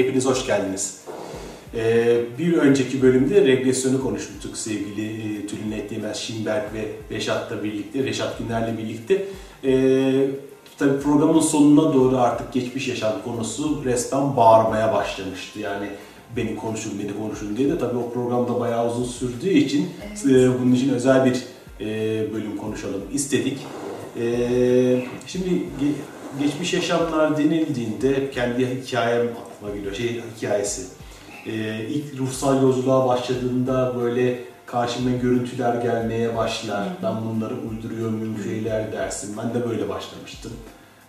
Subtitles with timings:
[0.00, 1.00] Hepiniz hoş geldiniz.
[1.76, 6.84] Ee, bir önceki bölümde regresyonu konuşmuştuk sevgili e, Tülin Ettiğmez Şimberk ve
[7.16, 9.24] Reşat'la birlikte, Reşat Günler'le birlikte.
[9.64, 10.26] Ee,
[10.78, 15.58] tabii programın sonuna doğru artık geçmiş yaşam konusu resmen bağırmaya başlamıştı.
[15.58, 15.86] Yani
[16.36, 20.26] beni konuşun, beni konuşun diye de tabii o programda bayağı uzun sürdüğü için Evet.
[20.26, 21.44] e, bunun için özel bir
[21.80, 21.86] e,
[22.34, 23.58] bölüm konuşalım istedik.
[24.20, 24.24] E,
[25.26, 29.26] şimdi ge- geçmiş yaşamlar denildiğinde kendi hikayem
[29.60, 29.94] aklıma geliyor.
[29.94, 30.86] Şey hikayesi.
[31.46, 36.88] E, ilk ruhsal yolculuğa başladığında böyle karşıma görüntüler gelmeye başlar.
[37.02, 39.36] Ben bunları uyduruyor muyum şeyler dersin.
[39.38, 40.52] Ben de böyle başlamıştım.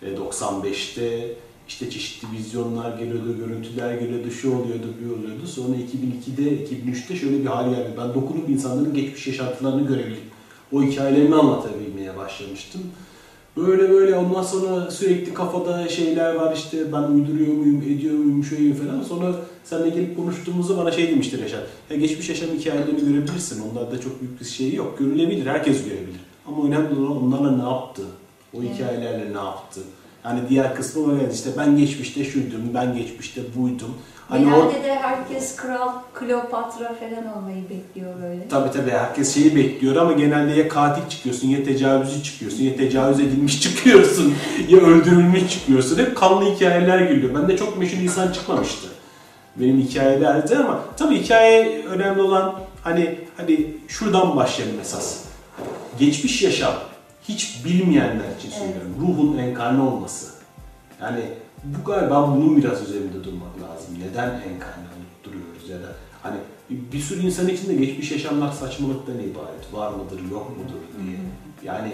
[0.01, 1.35] E, 95'te
[1.67, 5.47] işte çeşitli vizyonlar geliyordu, görüntüler geliyordu, şu oluyordu, bu oluyordu.
[5.47, 7.89] Sonra 2002'de, 2003'te şöyle bir hal geldi.
[7.97, 10.31] Ben dokunup insanların geçmiş yaşantılarını görebilip
[10.71, 12.81] o hikayelerini anlatabilmeye başlamıştım.
[13.57, 18.73] Böyle böyle ondan sonra sürekli kafada şeyler var işte ben uyduruyor muyum, ediyor muyum, şöyle
[18.73, 19.03] falan.
[19.03, 21.67] Sonra seninle gelip konuştuğumuzda bana şey demişti Reşat.
[21.89, 23.63] Ya geçmiş yaşam hikayelerini görebilirsin.
[23.71, 24.99] Onlarda çok büyük bir şey yok.
[24.99, 26.19] Görülebilir, herkes görebilir.
[26.47, 28.01] Ama önemli olan onlarla ne yaptı?
[28.53, 29.81] O hikayelerle ne yaptı?
[30.25, 33.93] Yani diğer kısmı var işte ben geçmişte şuydum, ben geçmişte buydum.
[34.31, 38.47] Hani o Genelde de herkes kral, Kleopatra falan olmayı bekliyor böyle.
[38.47, 43.19] Tabii tabii herkes şeyi bekliyor ama genelde ya katil çıkıyorsun ya tecavüzcü çıkıyorsun ya tecavüz
[43.19, 44.33] edilmiş çıkıyorsun
[44.69, 45.97] ya öldürülmüş çıkıyorsun.
[45.97, 47.35] Hep kanlı hikayeler geliyor.
[47.35, 48.87] Bende çok meşhur insan çıkmamıştı.
[49.55, 55.17] Benim hikayelerde ama tabii hikaye önemli olan hani hani şuradan başlayalım esas.
[55.99, 56.73] Geçmiş yaşam
[57.27, 58.57] hiç bilmeyenler için Evet.
[58.57, 58.95] söylüyorum.
[59.01, 60.25] Ruhun enkarne olması.
[61.01, 61.21] Yani
[61.63, 63.95] bu galiba bunun biraz üzerinde durmak lazım.
[63.99, 66.37] Neden enkarne olup duruyoruz ya da hani
[66.69, 69.73] bir sürü insan için de geçmiş yaşamlar saçmalıktan ibaret.
[69.73, 71.17] Var mıdır, yok mudur diye.
[71.63, 71.93] Yani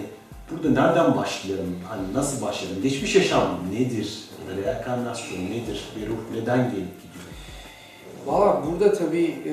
[0.50, 1.76] burada nereden başlayalım?
[1.88, 2.82] Hani nasıl başlayalım?
[2.82, 4.24] Geçmiş yaşam nedir?
[4.56, 5.84] Reenkarnasyon nedir?
[5.96, 7.24] Ve ruh neden gelip gidiyor?
[8.26, 9.52] Valla burada tabii e,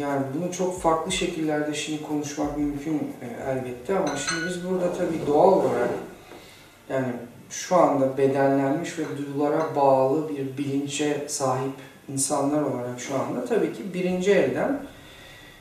[0.00, 5.26] yani bunu çok farklı şekillerde şimdi konuşmak mümkün e, elbette ama şimdi biz burada tabii
[5.26, 5.90] doğal olarak
[6.88, 7.06] yani
[7.50, 11.72] şu anda bedenlenmiş ve duyulara bağlı bir bilince sahip
[12.08, 14.82] insanlar olarak şu anda tabii ki birinci elden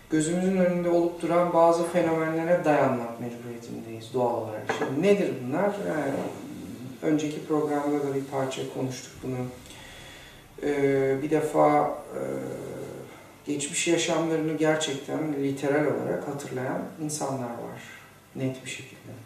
[0.09, 4.63] gözümüzün önünde olup duran bazı fenomenlere dayanmak mecburiyetindeyiz doğal olarak.
[4.77, 5.65] Şimdi nedir bunlar?
[5.65, 6.13] Yani
[7.01, 9.37] önceki programda da bir parça konuştuk bunu.
[10.63, 12.21] Ee, bir defa e,
[13.45, 17.81] geçmiş yaşamlarını gerçekten literal olarak hatırlayan insanlar var.
[18.35, 19.24] Net bir şekilde.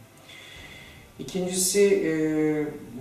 [1.19, 2.12] İkincisi e,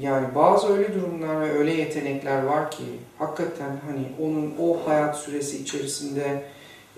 [0.01, 2.85] yani bazı öyle durumlar ve öyle yetenekler var ki
[3.19, 6.43] hakikaten hani onun o hayat süresi içerisinde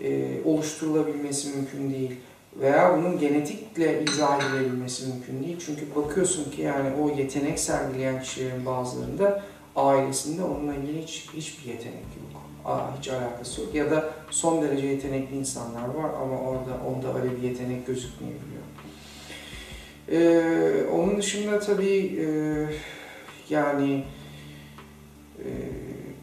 [0.02, 2.16] e, oluşturulabilmesi mümkün değil
[2.60, 5.56] veya bunun genetikle izah edilebilmesi mümkün değil.
[5.66, 9.42] Çünkü bakıyorsun ki yani o yetenek sergileyen kişilerin bazılarında
[9.76, 12.42] ailesinde onunla ilgili hiç, hiçbir yetenek yok.
[12.64, 13.74] Aa, hiç alakası yok.
[13.74, 18.49] Ya da son derece yetenekli insanlar var ama orada onda öyle bir yetenek gözükmeyebiliyor.
[20.10, 22.26] Ee, onun dışında tabii e,
[23.50, 24.04] yani
[25.38, 25.48] e,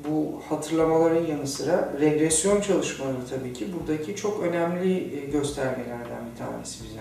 [0.10, 6.84] bu hatırlamaların yanı sıra regresyon çalışmaları tabii ki buradaki çok önemli e, göstergelerden bir tanesi
[6.84, 7.00] bize.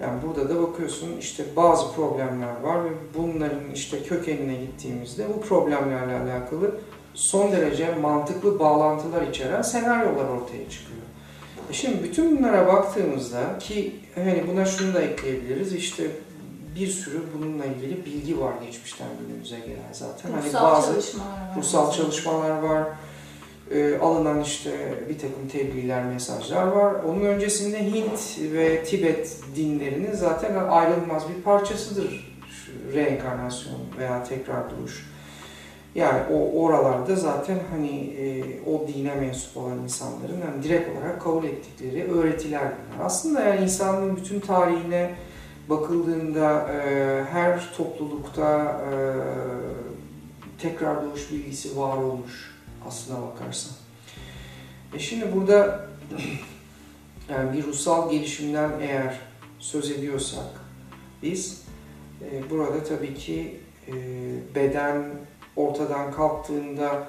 [0.00, 6.16] Yani burada da bakıyorsun işte bazı problemler var ve bunların işte kökenine gittiğimizde bu problemlerle
[6.16, 6.74] alakalı
[7.14, 10.93] son derece mantıklı bağlantılar içeren senaryolar ortaya çıkıyor.
[11.72, 16.04] Şimdi bütün bunlara baktığımızda ki hani buna şunu da ekleyebiliriz işte
[16.76, 20.30] bir sürü bununla ilgili bilgi var geçmişten günümüze gelen zaten.
[20.30, 21.56] Hani Ruhsal bazı çalışmalar var.
[21.56, 22.86] ruhsal çalışmalar var.
[23.70, 24.70] E, alınan işte
[25.08, 26.94] bir takım tebliğler, mesajlar var.
[26.94, 35.13] Onun öncesinde Hint ve Tibet dinlerinin zaten ayrılmaz bir parçasıdır şu reenkarnasyon veya tekrar duruş.
[35.94, 41.44] Yani o oralarda zaten hani e, o dine mensup olan insanların hani direkt olarak kabul
[41.44, 43.06] ettikleri öğretiler bunlar.
[43.06, 45.14] Aslında yani insanlığın bütün tarihine
[45.68, 48.94] bakıldığında e, her toplulukta e,
[50.58, 52.54] tekrar doğuş bilgisi var olmuş
[52.88, 53.72] aslına bakarsan.
[54.94, 55.86] E şimdi burada
[57.28, 59.20] yani bir ruhsal gelişimden eğer
[59.58, 60.46] söz ediyorsak
[61.22, 61.62] biz
[62.22, 63.94] e, burada tabii ki e,
[64.54, 65.04] beden
[65.56, 67.06] ortadan kalktığında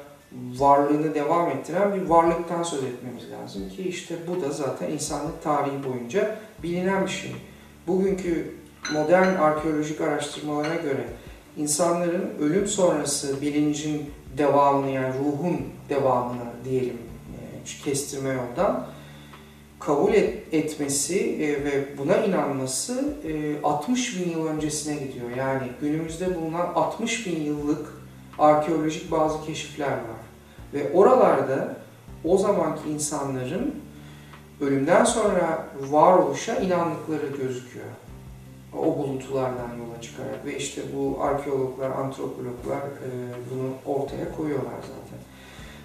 [0.58, 5.84] varlığını devam ettiren bir varlıktan söz etmemiz lazım ki işte bu da zaten insanlık tarihi
[5.84, 7.32] boyunca bilinen bir şey.
[7.88, 8.54] Bugünkü
[8.94, 11.08] modern arkeolojik araştırmalara göre
[11.58, 16.98] insanların ölüm sonrası bilincin devamını yani ruhun devamını diyelim
[17.34, 18.88] e, kestirme yoldan
[19.80, 25.30] kabul et- etmesi e, ve buna inanması e, 60 bin yıl öncesine gidiyor.
[25.38, 28.05] Yani günümüzde bulunan 60 bin yıllık
[28.40, 30.26] arkeolojik bazı keşifler var.
[30.74, 31.78] Ve oralarda
[32.24, 33.76] o zamanki insanların
[34.62, 37.86] ölümden sonra varoluşa inandıkları gözüküyor.
[38.74, 43.10] O buluntulardan yola çıkarak ve işte bu arkeologlar, antropologlar e,
[43.52, 45.20] bunu ortaya koyuyorlar zaten.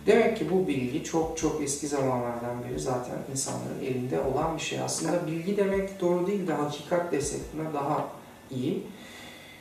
[0.06, 4.80] Demek ki bu bilgi çok çok eski zamanlardan beri zaten insanların elinde olan bir şey.
[4.80, 8.08] Aslında bilgi demek doğru değil de hakikat desek buna daha
[8.50, 8.86] iyi.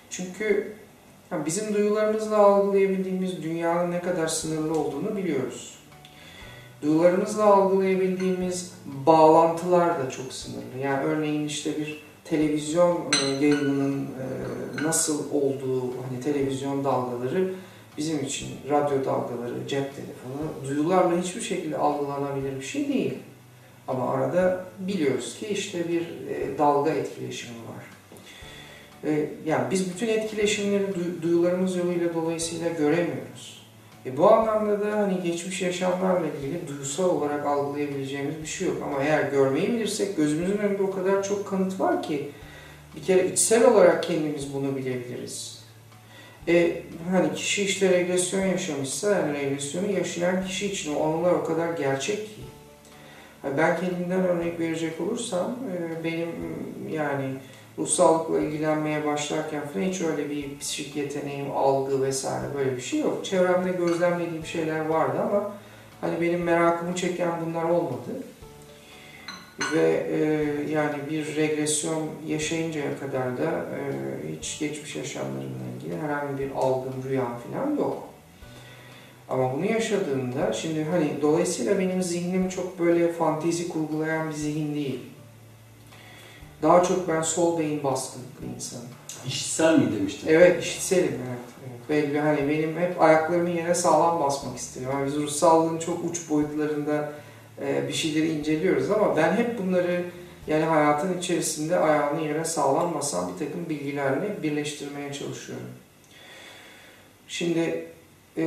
[0.10, 0.74] Çünkü
[1.31, 5.80] yani bizim duyularımızla algılayabildiğimiz dünyanın ne kadar sınırlı olduğunu biliyoruz.
[6.81, 10.78] Duyularımızla algılayabildiğimiz bağlantılar da çok sınırlı.
[10.84, 17.54] Yani örneğin işte bir televizyon e, yayınının e, nasıl olduğu, hani televizyon dalgaları
[17.98, 23.18] bizim için radyo dalgaları, cep telefonu duyularla hiçbir şekilde algılanabilir bir şey değil.
[23.88, 27.99] Ama arada biliyoruz ki işte bir e, dalga etkileşimi var.
[29.46, 30.84] Yani biz bütün etkileşimleri
[31.22, 33.60] duyularımız yoluyla dolayısıyla göremiyoruz.
[34.06, 38.78] E bu anlamda da hani geçmiş yaşamlarla ilgili duysal olarak algılayabileceğimiz bir şey yok.
[38.86, 42.31] Ama eğer görmeyi bilirsek gözümüzün önünde o kadar çok kanıt var ki
[42.96, 45.60] bir kere içsel olarak kendimiz bunu bilebiliriz.
[46.48, 46.81] E,
[47.12, 52.18] hani kişi işte regresyon yaşamışsa yani regresyonu yaşayan kişi için o anılar o kadar gerçek
[52.18, 52.42] ki.
[53.57, 56.30] Ben kendimden örnek verecek olursam e, benim
[56.92, 57.25] yani
[57.80, 63.00] ruh sağlıkla ilgilenmeye başlarken falan hiç öyle bir psikik yeteneğim, algı vesaire böyle bir şey
[63.00, 63.26] yok.
[63.26, 65.52] Çevremde gözlemlediğim şeyler vardı ama
[66.02, 68.24] hani benim merakımı çeken bunlar olmadı.
[69.74, 70.18] Ve e,
[70.72, 73.81] yani bir regresyon yaşayıncaya kadar da e,
[74.38, 78.04] hiç geçmiş yaşamlarımla ilgili herhangi bir algım, rüyam falan yok.
[79.30, 85.00] Ama bunu yaşadığımda, şimdi hani dolayısıyla benim zihnim çok böyle fantezi kurgulayan bir zihin değil.
[86.62, 88.88] Daha çok ben sol beyin baskınlıklı insanım.
[89.28, 90.28] İşitsel mi demiştin?
[90.28, 91.40] Evet, işitselim evet.
[91.68, 91.90] evet.
[91.90, 94.88] Belli hani benim hep ayaklarımın yere sağlam basmak isterim.
[94.92, 97.12] Yani biz ruhsallığın çok uç boyutlarında
[97.62, 100.04] e, bir şeyleri inceliyoruz ama ben hep bunları
[100.48, 105.68] yani hayatın içerisinde ayağını yere sağlam basan bir takım bilgilerle birleştirmeye çalışıyorum.
[107.28, 107.86] Şimdi
[108.38, 108.44] e,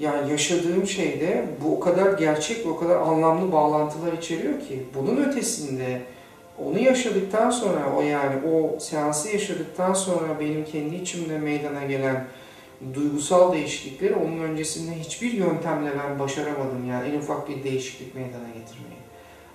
[0.00, 5.24] yani yaşadığım şeyde bu o kadar gerçek ve o kadar anlamlı bağlantılar içeriyor ki bunun
[5.24, 6.00] ötesinde
[6.66, 12.26] onu yaşadıktan sonra o yani o seansı yaşadıktan sonra benim kendi içimde meydana gelen
[12.94, 19.00] duygusal değişiklikleri onun öncesinde hiçbir yöntemle ben başaramadım yani en ufak bir değişiklik meydana getirmeyi.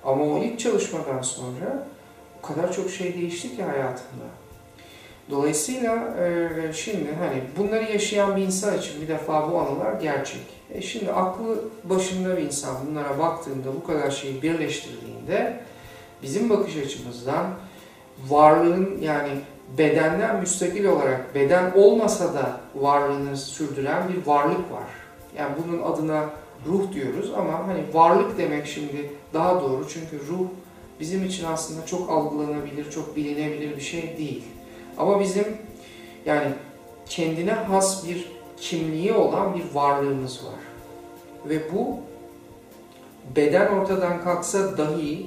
[0.04, 1.88] Ama o ilk çalışmadan sonra
[2.40, 4.26] o kadar çok şey değişti ki hayatımda.
[5.30, 10.42] Dolayısıyla e, şimdi hani bunları yaşayan bir insan için bir defa bu anılar gerçek.
[10.74, 15.60] E şimdi aklı başında bir insan bunlara baktığında bu kadar şeyi birleştirdiğinde
[16.24, 17.46] bizim bakış açımızdan
[18.28, 19.30] varlığın yani
[19.78, 24.90] bedenden müstakil olarak beden olmasa da varlığını sürdüren bir varlık var.
[25.38, 26.30] Yani bunun adına
[26.68, 30.48] ruh diyoruz ama hani varlık demek şimdi daha doğru çünkü ruh
[31.00, 34.44] bizim için aslında çok algılanabilir, çok bilinebilir bir şey değil.
[34.98, 35.46] Ama bizim
[36.26, 36.48] yani
[37.10, 40.60] kendine has bir kimliği olan bir varlığımız var.
[41.50, 42.00] Ve bu
[43.36, 45.26] beden ortadan kalksa dahi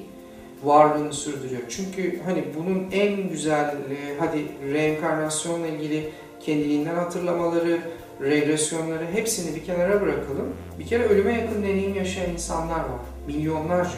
[0.63, 1.61] varlığını sürdürüyor.
[1.69, 3.75] Çünkü hani bunun en güzel,
[4.19, 7.79] hadi reenkarnasyonla ilgili kendiliğinden hatırlamaları,
[8.21, 10.53] regresyonları hepsini bir kenara bırakalım.
[10.79, 12.99] Bir kere ölüme yakın deneyim yaşayan insanlar var.
[13.27, 13.97] Milyonlarca.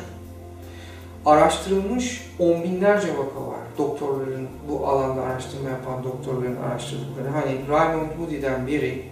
[1.25, 3.59] Araştırılmış on binlerce vaka var.
[3.77, 7.27] Doktorların, bu alanda araştırma yapan doktorların araştırdıkları.
[7.27, 9.03] Hani Raymond Moody'den biri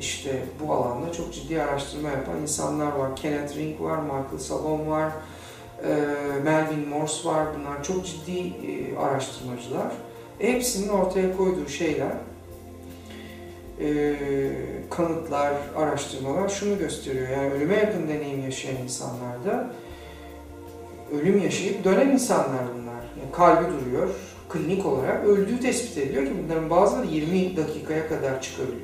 [0.00, 3.16] işte bu alanda çok ciddi araştırma yapan insanlar var.
[3.16, 5.12] Kenneth Ring var, Michael Salon var,
[6.44, 7.46] Melvin Morse var.
[7.58, 9.92] Bunlar çok ciddi e, araştırmacılar.
[10.38, 12.12] Hepsinin ortaya koyduğu şeyler,
[13.80, 14.16] e,
[14.90, 17.28] kanıtlar, araştırmalar şunu gösteriyor.
[17.28, 19.70] Yani ölüme yakın deneyim yaşayan insanlarda
[21.12, 23.02] ölüm yaşayıp dönen insanlar bunlar.
[23.20, 24.08] Yani kalbi duruyor,
[24.48, 28.80] klinik olarak öldüğü tespit ediliyor ki bunların bazıları 20 dakikaya kadar çıkabiliyor.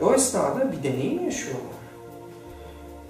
[0.00, 1.77] Ve o esnada bir deneyim yaşıyorlar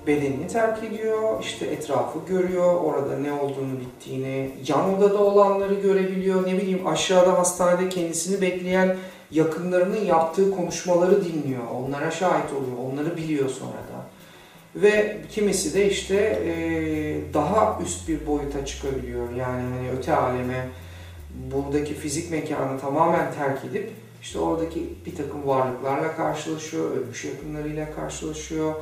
[0.08, 6.52] bedenini terk ediyor, işte etrafı görüyor, orada ne olduğunu bittiğini, yan odada olanları görebiliyor, ne
[6.52, 8.96] bileyim aşağıda hastanede kendisini bekleyen
[9.30, 14.06] yakınlarının yaptığı konuşmaları dinliyor, onlara şahit oluyor, onları biliyor sonra da.
[14.76, 16.54] Ve kimisi de işte e,
[17.34, 20.68] daha üst bir boyuta çıkabiliyor, yani hani öte aleme,
[21.52, 23.90] buradaki fizik mekanı tamamen terk edip
[24.22, 28.74] işte oradaki bir takım varlıklarla karşılaşıyor, ölmüş yakınlarıyla karşılaşıyor,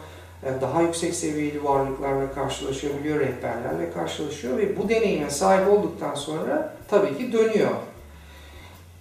[0.61, 7.33] daha yüksek seviyeli varlıklarla karşılaşabiliyor, rehberlerle karşılaşıyor ve bu deneyime sahip olduktan sonra tabii ki
[7.33, 7.71] dönüyor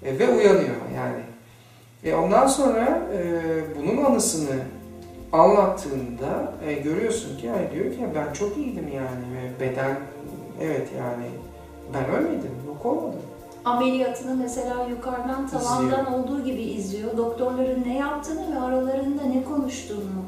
[0.04, 1.24] e, ve uyanıyor yani.
[2.04, 3.42] E ondan sonra e,
[3.78, 4.56] bunun anısını
[5.32, 9.98] anlattığında e, görüyorsun ki yani diyor ki ben çok iyiydim yani ve beden
[10.62, 11.26] evet yani
[11.94, 13.22] ben ölmedim, yok olmadım.
[13.66, 17.18] Ameliyatını mesela yukarıdan tavandan olduğu gibi izliyor.
[17.18, 20.26] Doktorların ne yaptığını ve aralarında ne konuştuğunu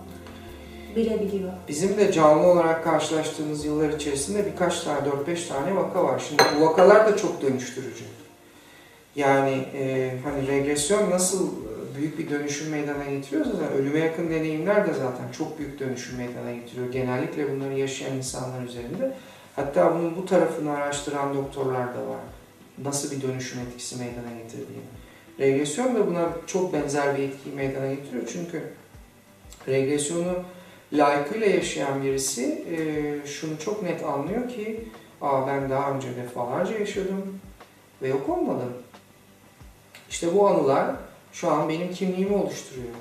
[0.95, 1.53] bilebiliyor.
[1.67, 6.23] Bizim de canlı olarak karşılaştığımız yıllar içerisinde birkaç tane, 4-5 tane vaka var.
[6.27, 8.03] Şimdi bu vakalar da çok dönüştürücü.
[9.15, 11.49] Yani e, hani regresyon nasıl
[11.97, 16.53] büyük bir dönüşüm meydana getiriyor zaten ölüme yakın deneyimler de zaten çok büyük dönüşüm meydana
[16.53, 16.91] getiriyor.
[16.91, 19.13] Genellikle bunları yaşayan insanlar üzerinde.
[19.55, 22.19] Hatta bunun bu tarafını araştıran doktorlar da var.
[22.83, 24.83] Nasıl bir dönüşüm etkisi meydana getirdiğini.
[25.39, 28.23] Regresyon da buna çok benzer bir etki meydana getiriyor.
[28.33, 28.63] Çünkü
[29.67, 30.33] regresyonu
[30.93, 34.87] layıkıyla yaşayan birisi e, şunu çok net anlıyor ki
[35.21, 37.39] Aa, ben daha önce defalarca yaşadım
[38.01, 38.73] ve yok olmadım.
[40.09, 40.95] İşte bu anılar
[41.33, 42.93] şu an benim kimliğimi oluşturuyor.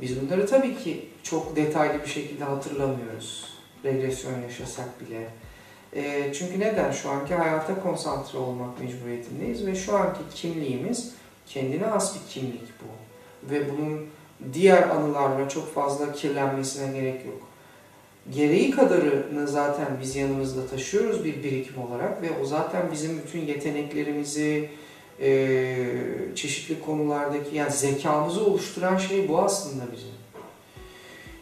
[0.00, 3.56] Biz bunları tabii ki çok detaylı bir şekilde hatırlamıyoruz.
[3.84, 5.28] Regresyon yaşasak bile.
[5.92, 6.92] E, çünkü neden?
[6.92, 11.14] Şu anki hayata konsantre olmak mecburiyetindeyiz ve şu anki kimliğimiz
[11.46, 12.86] kendine has bir kimlik bu.
[13.50, 14.06] Ve bunun
[14.52, 17.48] diğer anılarla çok fazla kirlenmesine gerek yok.
[18.34, 24.70] Gereği kadarını zaten biz yanımızda taşıyoruz bir birikim olarak ve o zaten bizim bütün yeteneklerimizi,
[25.20, 25.76] e,
[26.34, 30.16] çeşitli konulardaki yani zekamızı oluşturan şey bu aslında bizim.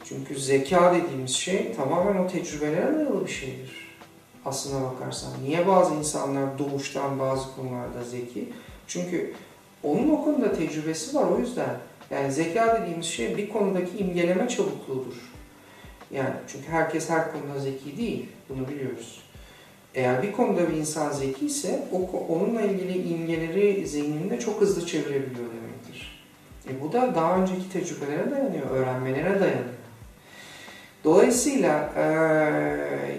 [0.04, 3.84] Çünkü zeka dediğimiz şey tamamen o tecrübelere dayalı bir şeydir.
[4.44, 5.30] Aslına bakarsan.
[5.44, 8.48] Niye bazı insanlar doğuştan bazı konularda zeki?
[8.86, 9.34] Çünkü
[9.82, 11.76] onun o konuda tecrübesi var o yüzden.
[12.14, 15.14] Yani zeka dediğimiz şey bir konudaki imgeleme çabukluğudur.
[16.10, 18.28] Yani çünkü herkes her konuda zeki değil.
[18.48, 19.22] Bunu biliyoruz.
[19.94, 25.46] Eğer bir konuda bir insan zeki ise o, onunla ilgili imgeleri zihninde çok hızlı çevirebiliyor
[25.48, 26.24] demektir.
[26.70, 29.74] E bu da daha önceki tecrübelere dayanıyor, öğrenmelere dayanıyor.
[31.04, 32.04] Dolayısıyla e,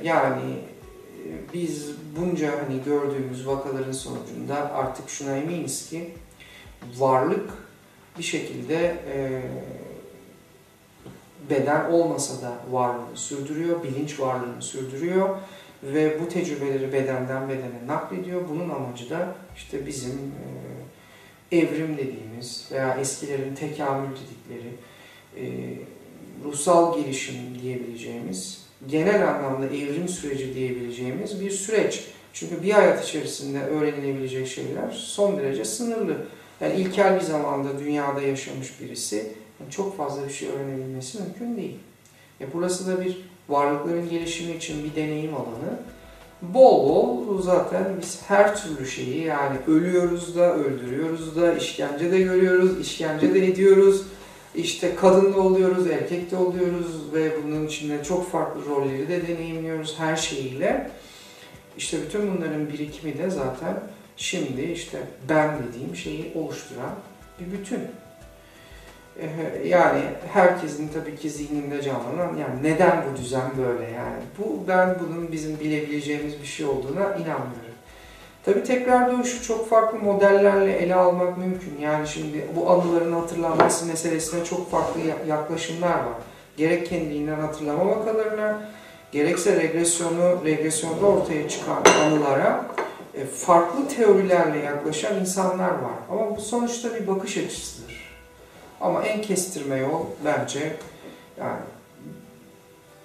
[0.04, 0.56] yani
[1.54, 6.10] biz bunca hani gördüğümüz vakaların sonucunda artık şuna eminiz ki
[6.98, 7.64] varlık
[8.17, 9.41] bir şekilde e,
[11.50, 15.38] beden olmasa da varlığını sürdürüyor, bilinç varlığını sürdürüyor
[15.84, 18.50] ve bu tecrübeleri bedenden bedene naklediyor.
[18.50, 20.12] Bunun amacı da işte bizim
[21.51, 24.72] e, evrim dediğimiz veya eskilerin tekamül dedikleri
[25.38, 25.75] e,
[26.45, 32.03] ruhsal gelişim diyebileceğimiz, genel anlamda evrim süreci diyebileceğimiz bir süreç.
[32.34, 36.25] Çünkü bir hayat içerisinde öğrenilebilecek şeyler son derece sınırlı.
[36.62, 39.32] Yani ilkel bir zamanda dünyada yaşamış birisi
[39.70, 41.78] çok fazla bir şey öğrenebilmesi mümkün değil.
[42.42, 43.18] E burası da bir
[43.50, 45.80] varlıkların gelişimi için bir deneyim alanı.
[46.42, 52.80] Bol bol zaten biz her türlü şeyi yani ölüyoruz da, öldürüyoruz da, işkence de görüyoruz,
[52.80, 54.02] işkence de ediyoruz.
[54.56, 59.96] İşte kadın da oluyoruz, erkek de oluyoruz ve bunun içinde çok farklı rolleri de deneyimliyoruz
[60.00, 60.92] her şeyiyle.
[61.78, 63.80] İşte bütün bunların birikimi de zaten
[64.17, 66.91] şimdi işte ben dediğim şeyi oluşturan
[67.39, 67.79] bir bütün.
[69.65, 70.01] Yani
[70.34, 75.60] herkesin tabii ki zihninde canlanan yani neden bu düzen böyle yani bu ben bunun bizim
[75.60, 77.75] bilebileceğimiz bir şey olduğuna inanmıyorum.
[78.45, 81.77] Tabii tekrar dönüşü çok farklı modellerle ele almak mümkün.
[81.81, 86.15] Yani şimdi bu anıların hatırlanması meselesine çok farklı yaklaşımlar var.
[86.57, 88.69] Gerek kendiliğinden hatırlama vakalarına,
[89.12, 92.65] gerekse regresyonu, regresyonda ortaya çıkan anılara
[93.24, 96.00] farklı teorilerle yaklaşan insanlar var.
[96.12, 98.05] Ama bu sonuçta bir bakış açısıdır.
[98.81, 100.75] Ama en kestirme yol bence
[101.39, 101.60] yani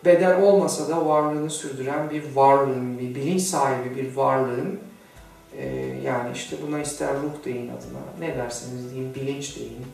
[0.05, 4.81] beden olmasa da varlığını sürdüren bir varlığın, bir bilinç sahibi bir varlığın
[5.59, 5.67] e,
[6.05, 9.87] yani işte buna ister ruh deyin adına, ne derseniz deyin, bilinç deyin,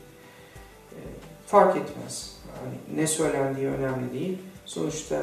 [0.93, 0.99] e,
[1.47, 2.37] fark etmez.
[2.57, 4.39] Yani ne söylendiği önemli değil.
[4.65, 5.23] Sonuçta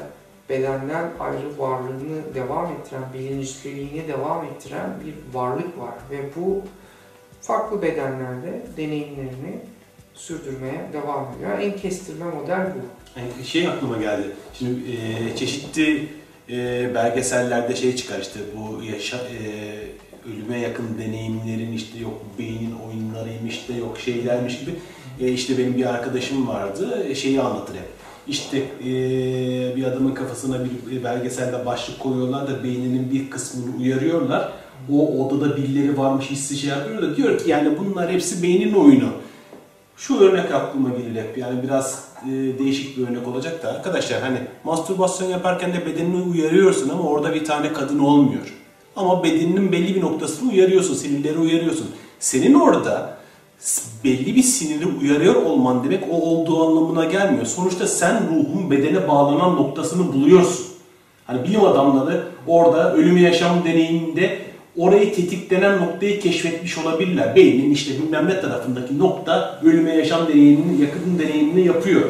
[0.50, 5.94] bedenden ayrı varlığını devam ettiren, bilinçliliğini devam ettiren bir varlık var.
[6.12, 6.62] Ve bu
[7.42, 9.60] farklı bedenlerde deneyimlerini
[10.14, 11.60] sürdürmeye devam ediyor.
[11.60, 13.20] En kestirme model bu.
[13.20, 14.28] Yani şey aklıma geldi.
[14.54, 16.10] Şimdi e, çeşitli
[16.50, 19.44] e, belgesellerde şey çıkar işte bu yaşa, e,
[20.30, 24.72] ölüme yakın deneyimlerin işte yok beynin oyunlarıymış da yok şeylermiş gibi.
[25.20, 27.88] E, işte benim bir arkadaşım vardı e, şeyi anlatır hep.
[28.28, 28.64] İşte
[29.76, 30.58] bir adamın kafasına
[30.90, 34.52] bir belgeselde başlık koyuyorlar da beyninin bir kısmını uyarıyorlar.
[34.92, 39.10] O odada birileri varmış hissi şey yapıyor da diyor ki yani bunlar hepsi beynin oyunu.
[39.98, 42.08] Şu örnek aklıma gelir hep yani biraz
[42.60, 47.46] değişik bir örnek olacak da arkadaşlar hani mastürbasyon yaparken de bedenini uyarıyorsun ama orada bir
[47.46, 48.54] tane kadın olmuyor.
[48.96, 51.88] Ama bedeninin belli bir noktasını uyarıyorsun, sinirleri uyarıyorsun.
[52.20, 53.18] Senin orada
[54.04, 57.46] belli bir siniri uyarıyor olman demek o olduğu anlamına gelmiyor.
[57.46, 60.66] Sonuçta sen ruhun bedene bağlanan noktasını buluyorsun.
[61.26, 64.38] Hani bilim adamları orada ölüm yaşam deneyiminde
[64.78, 67.36] orayı tetiklenen noktayı keşfetmiş olabilirler.
[67.36, 72.02] Beynin işte bilmem ne tarafındaki nokta ölüme yaşam deneyimini, yakın deneyimini yapıyor.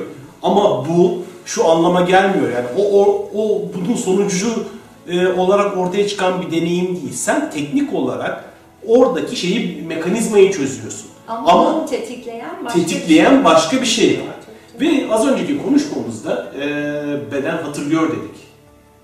[0.44, 4.48] Ama bu şu anlama gelmiyor yani o, o, o bunun sonucu
[5.10, 7.14] e, olarak ortaya çıkan bir deneyim değil.
[7.14, 8.44] Sen teknik olarak
[8.88, 11.13] oradaki şeyi mekanizmayı çözüyorsun.
[11.28, 13.44] Ama, Ama onu tetikleyen başka tetikleyen bir şey.
[13.44, 14.36] başka bir şey var.
[14.82, 16.62] Ve az önceki konuşmamızda e,
[17.32, 18.44] beden hatırlıyor dedik.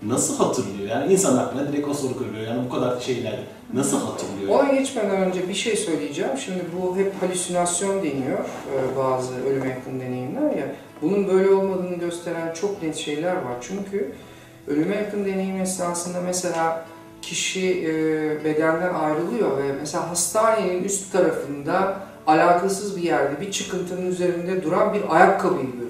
[0.02, 0.90] Nasıl hatırlıyor?
[0.90, 2.48] Yani insan aklına direkt o soru geliyor.
[2.48, 3.40] Yani bu kadar şeyler
[3.74, 4.60] nasıl hatırlıyor?
[4.60, 6.32] Ona geçmeden önce bir şey söyleyeceğim.
[6.46, 10.66] Şimdi bu hep halüsinasyon deniyor e, bazı ölüme yakın deneyimler ya.
[11.02, 13.56] Bunun böyle olmadığını gösteren çok net şeyler var.
[13.62, 14.12] Çünkü
[14.68, 16.86] ölüme yakın deneyim esnasında mesela
[17.22, 17.94] kişi e,
[18.46, 25.16] bedenden ayrılıyor ve mesela hastanenin üst tarafında alakasız bir yerde bir çıkıntının üzerinde duran bir
[25.16, 25.90] ayakkabıyı görüyor.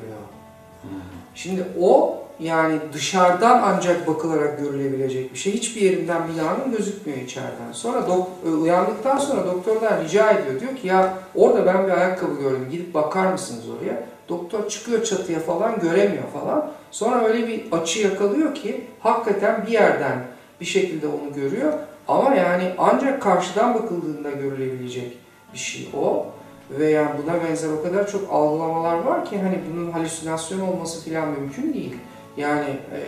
[1.36, 5.54] Şimdi o yani dışarıdan ancak bakılarak görülebilecek bir şey.
[5.54, 7.72] Hiçbir yerinden binanın gözükmüyor içeriden.
[7.72, 10.62] Sonra dok- e, uyandıktan sonra doktordan rica ediyor.
[10.62, 12.68] Diyor ki ya orada ben bir ayakkabı gördüm.
[12.72, 14.04] Gidip bakar mısınız oraya?
[14.30, 16.72] Doktor çıkıyor çatıya falan göremiyor falan.
[16.92, 20.24] Sonra öyle bir açı yakalıyor ki hakikaten bir yerden
[20.62, 21.74] bir şekilde onu görüyor.
[22.08, 25.18] Ama yani ancak karşıdan bakıldığında görülebilecek
[25.54, 26.26] bir şey o.
[26.70, 31.30] Ve yani buna benzer o kadar çok algılamalar var ki hani bunun halüsinasyon olması falan
[31.30, 31.96] mümkün değil.
[32.38, 33.00] Yani e,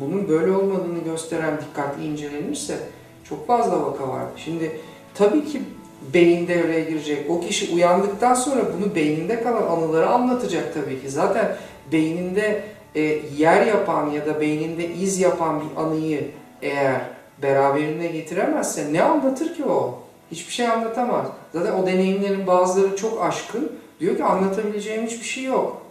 [0.00, 2.78] bunun böyle olmadığını gösteren dikkatli incelenirse
[3.28, 4.24] çok fazla vaka var.
[4.36, 4.80] Şimdi
[5.14, 5.62] tabii ki
[6.14, 7.30] beyin devreye girecek.
[7.30, 11.10] O kişi uyandıktan sonra bunu beyninde kalan anıları anlatacak tabii ki.
[11.10, 11.56] Zaten
[11.92, 12.62] beyninde
[12.94, 13.00] e,
[13.36, 16.30] yer yapan ya da beyninde iz yapan bir anıyı
[16.62, 17.00] eğer
[17.42, 20.05] beraberinde getiremezse ne anlatır ki o?
[20.30, 21.26] Hiçbir şey anlatamaz.
[21.54, 23.72] Zaten o deneyimlerin bazıları çok aşkın.
[24.00, 25.82] Diyor ki anlatabileceğim hiçbir şey yok.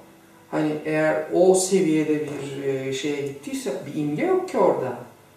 [0.51, 4.93] Hani eğer o seviyede bir e, şeye gittiyse bir imge yok ki orada.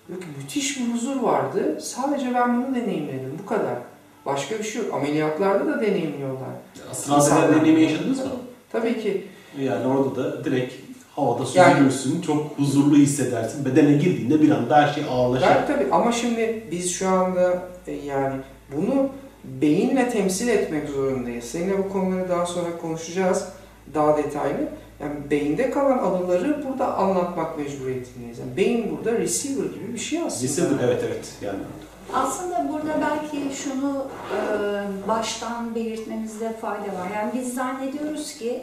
[0.08, 1.78] Diyor ki müthiş bir huzur vardı.
[1.80, 3.38] Sadece ben bunu deneyimledim.
[3.42, 3.74] Bu kadar.
[4.26, 4.94] Başka bir şey yok.
[4.94, 6.48] Ameliyatlarda da deneyimliyorlar.
[6.90, 8.30] Astralden deneyimi yaşadınız mı?
[8.72, 9.26] Tabii ki.
[9.60, 10.74] Yani orada da direkt
[11.16, 13.64] havada Yani- süzülürsün, çok huzurlu hissedersin.
[13.64, 15.46] Bedene girdiğinde bir anda her şey ağırlaşır.
[15.46, 18.36] Ben tabii ama şimdi biz şu anda e, yani
[18.76, 19.08] bunu
[19.44, 21.44] beyinle temsil etmek zorundayız.
[21.44, 23.48] Seninle bu konuları daha sonra konuşacağız
[23.94, 24.68] daha detaylı.
[25.00, 28.38] Yani beyinde kalan anıları burada anlatmak mecburiyetindeyiz.
[28.38, 30.52] Yani beyin burada receiver gibi bir şey aslında.
[30.52, 31.32] Receiver, evet evet.
[31.42, 31.58] Yani
[32.14, 34.38] Aslında burada belki şunu e,
[35.08, 37.08] baştan belirtmemizde fayda var.
[37.14, 38.62] Yani biz zannediyoruz ki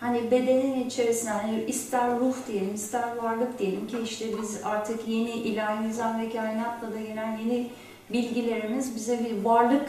[0.00, 5.30] hani bedenin içerisinde hani ister ruh diyelim, ister varlık diyelim ki işte biz artık yeni
[5.30, 7.68] ilahi nizam ve kainatla da gelen yeni
[8.12, 9.88] bilgilerimiz bize bir varlık,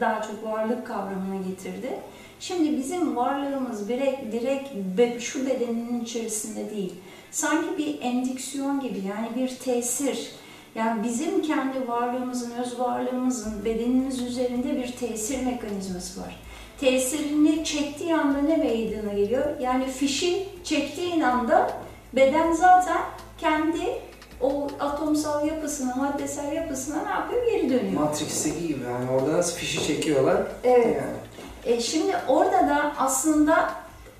[0.00, 1.98] daha çok varlık kavramına getirdi.
[2.40, 6.94] Şimdi bizim varlığımız direkt, direkt şu bedenin içerisinde değil.
[7.30, 10.32] Sanki bir endüksiyon gibi yani bir tesir.
[10.74, 16.36] Yani bizim kendi varlığımızın, öz varlığımızın bedenimiz üzerinde bir tesir mekanizması var.
[16.80, 19.60] Tesirini çektiği anda ne meydana geliyor?
[19.60, 21.70] Yani fişi çektiğin anda
[22.12, 23.02] beden zaten
[23.38, 24.07] kendi
[24.40, 27.46] o atomsal yapısına, maddesel yapısına ne yapıyor?
[27.46, 28.00] Geri dönüyor.
[28.00, 30.42] Matrix'teki gibi yani orada nasıl fişi çekiyorlar.
[30.64, 30.86] Evet.
[30.86, 31.76] Yani.
[31.76, 33.70] E şimdi orada da aslında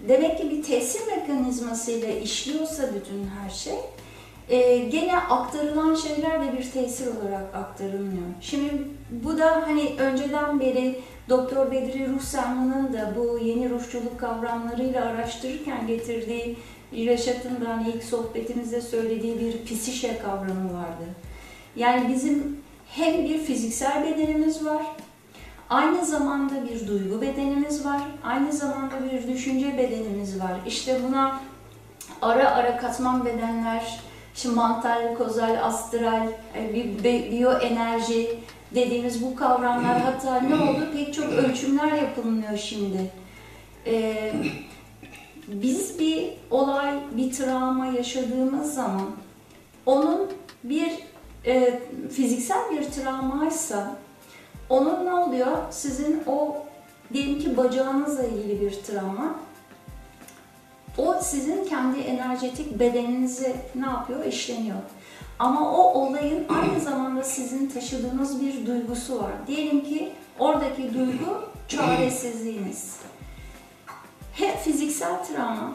[0.09, 3.79] demek ki bir tesir mekanizmasıyla işliyorsa bütün her şey,
[4.49, 8.27] e, gene aktarılan şeyler de bir tesir olarak aktarılmıyor.
[8.41, 8.73] Şimdi
[9.11, 16.57] bu da hani önceden beri Doktor Bedri Ruhsanlı'nın da bu yeni ruhçuluk kavramlarıyla araştırırken getirdiği
[16.93, 21.05] Reşat'ın da hani ilk sohbetimizde söylediği bir psişe kavramı vardı.
[21.77, 24.83] Yani bizim hem bir fiziksel bedenimiz var,
[25.71, 30.53] Aynı zamanda bir duygu bedenimiz var, aynı zamanda bir düşünce bedenimiz var.
[30.67, 31.41] İşte buna
[32.23, 34.01] ara ara katman bedenler,
[34.35, 38.39] işte mantal, kozal, astral, e, bi- bi- biyoenerji
[38.75, 40.89] dediğimiz bu kavramlar hatta ne oldu?
[40.93, 43.11] Pek çok ölçümler yapılıyor şimdi.
[43.87, 44.33] Ee,
[45.49, 49.11] biz bir olay, bir travma yaşadığımız zaman
[49.87, 50.33] onun
[50.65, 50.93] bir
[51.47, 51.81] e,
[52.13, 53.97] fiziksel bir travmaysa
[54.69, 55.57] onun ne oluyor?
[55.71, 56.57] Sizin o
[57.13, 59.35] diyelim ki bacağınızla ilgili bir travma.
[60.99, 64.25] O sizin kendi enerjetik bedeninizi ne yapıyor?
[64.25, 64.77] İşleniyor.
[65.39, 69.33] Ama o olayın aynı zamanda sizin taşıdığınız bir duygusu var.
[69.47, 72.97] Diyelim ki oradaki duygu çaresizliğiniz.
[74.33, 75.75] Hem fiziksel travma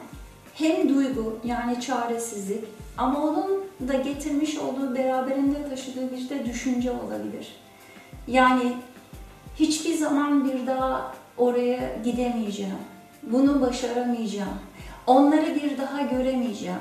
[0.53, 2.63] hem duygu yani çaresizlik
[2.97, 7.55] ama onun da getirmiş olduğu beraberinde taşıdığı bir de düşünce olabilir.
[8.27, 8.73] Yani
[9.55, 12.77] hiçbir zaman bir daha oraya gidemeyeceğim.
[13.23, 14.59] Bunu başaramayacağım.
[15.07, 16.79] Onları bir daha göremeyeceğim.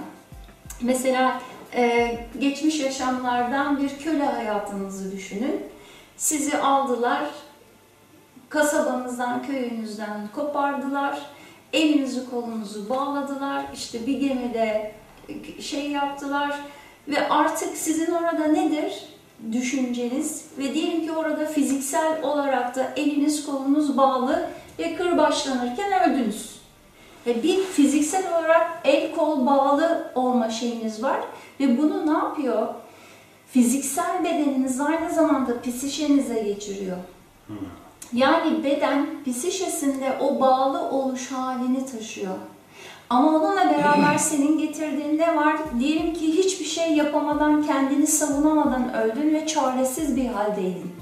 [0.83, 1.40] Mesela
[1.75, 5.61] e, geçmiş yaşamlardan bir köle hayatınızı düşünün.
[6.17, 7.25] Sizi aldılar,
[8.49, 11.19] kasabanızdan, köyünüzden kopardılar,
[11.73, 14.95] elinizi kolunuzu bağladılar, işte bir gemide
[15.61, 16.61] şey yaptılar
[17.09, 19.05] ve artık sizin orada nedir?
[19.53, 26.52] Düşünceniz ve diyelim ki orada fiziksel olarak da eliniz kolunuz bağlı ve kırbaçlanırken öldünüz.
[27.27, 31.21] Ve bir fiziksel olarak el kol bağlı olma şeyiniz var
[31.61, 32.69] ve bunu ne yapıyor?
[33.47, 36.97] Fiziksel bedeniniz aynı zamanda psişenize geçiriyor.
[37.47, 37.57] Hmm.
[38.13, 42.35] Yani beden psişesinde o bağlı oluş halini taşıyor.
[43.11, 45.57] Ama onunla beraber senin getirdiğin ne var?
[45.79, 50.93] Diyelim ki hiçbir şey yapamadan, kendini savunamadan öldün ve çaresiz bir haldeydin.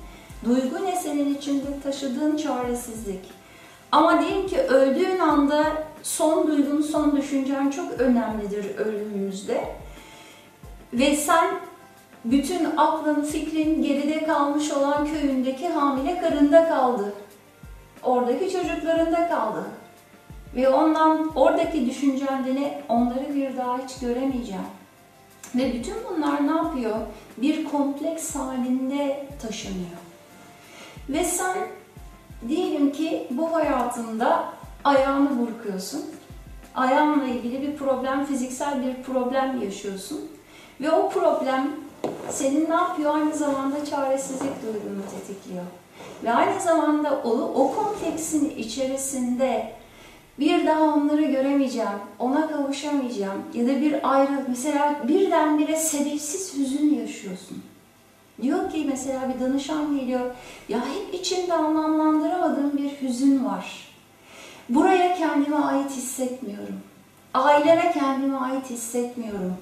[0.45, 3.40] Duygu ne senin içinde taşıdığın çaresizlik.
[3.93, 5.65] Ama diyelim ki öldüğün anda
[6.03, 9.65] son duygun, son düşüncen çok önemlidir ölümümüzde.
[10.93, 11.51] Ve sen
[12.25, 17.13] bütün aklın, fikrin geride kalmış olan köyündeki hamile karında kaldı.
[18.03, 19.65] Oradaki çocuklarında kaldı.
[20.57, 24.63] Ve ondan oradaki düşüncende onları bir daha hiç göremeyeceğim.
[25.55, 26.97] Ve bütün bunlar ne yapıyor?
[27.37, 30.01] Bir kompleks halinde taşınıyor.
[31.09, 31.59] Ve sen
[32.49, 34.45] diyelim ki bu hayatında
[34.85, 36.03] ayağını burkuyorsun.
[36.75, 40.21] Ayağınla ilgili bir problem, fiziksel bir problem yaşıyorsun.
[40.81, 41.71] Ve o problem
[42.31, 43.15] senin ne yapıyor?
[43.15, 45.65] Aynı zamanda çaresizlik duygunu tetikliyor.
[46.25, 49.73] Ve aynı zamanda o, o kompleksin içerisinde
[50.39, 57.63] bir daha onları göremeyeceğim, ona kavuşamayacağım ya da bir ayrı, mesela birdenbire sebepsiz hüzün yaşıyorsun.
[58.43, 60.21] Diyor ki mesela bir danışan geliyor,
[60.69, 63.89] ya hep içimde anlamlandıramadığım bir hüzün var.
[64.69, 66.81] Buraya kendime ait hissetmiyorum.
[67.35, 69.57] Aileme kendime ait hissetmiyorum.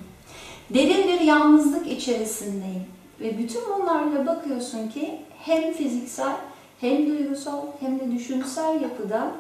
[0.71, 2.85] Derin bir yalnızlık içerisindeyim.
[3.21, 6.37] Ve bütün bunlarla bakıyorsun ki hem fiziksel
[6.81, 9.31] hem duygusal hem de düşünsel yapıda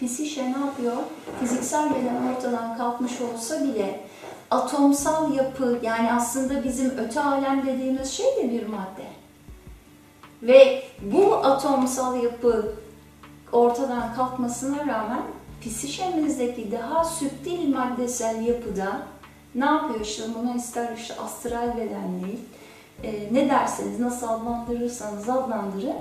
[0.00, 0.96] psişe ne yapıyor?
[1.40, 4.00] Fiziksel beden ortadan kalkmış olsa bile
[4.52, 9.06] atomsal yapı yani aslında bizim öte alem dediğimiz şey de bir madde.
[10.42, 12.74] Ve bu atomsal yapı
[13.52, 15.22] ortadan kalkmasına rağmen
[15.60, 19.02] psişemizdeki daha süptil maddesel yapıda
[19.54, 22.40] ne yapıyor işte bunu ister işte astral beden değil,
[23.02, 25.96] e, ne derseniz nasıl adlandırırsanız adlandırın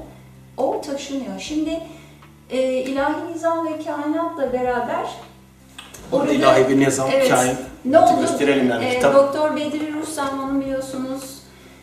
[0.58, 1.40] o taşınıyor.
[1.40, 1.80] Şimdi
[2.50, 5.10] e, ilahi nizam ve kainatla beraber
[6.12, 7.30] Orada ilahi bir nizam, Evet.
[7.30, 7.56] kain.
[7.86, 8.22] ne oldu?
[8.22, 9.16] Gösterelim yani E, kitap.
[9.16, 11.42] Doktor Bedri Rustam'ın biliyorsunuz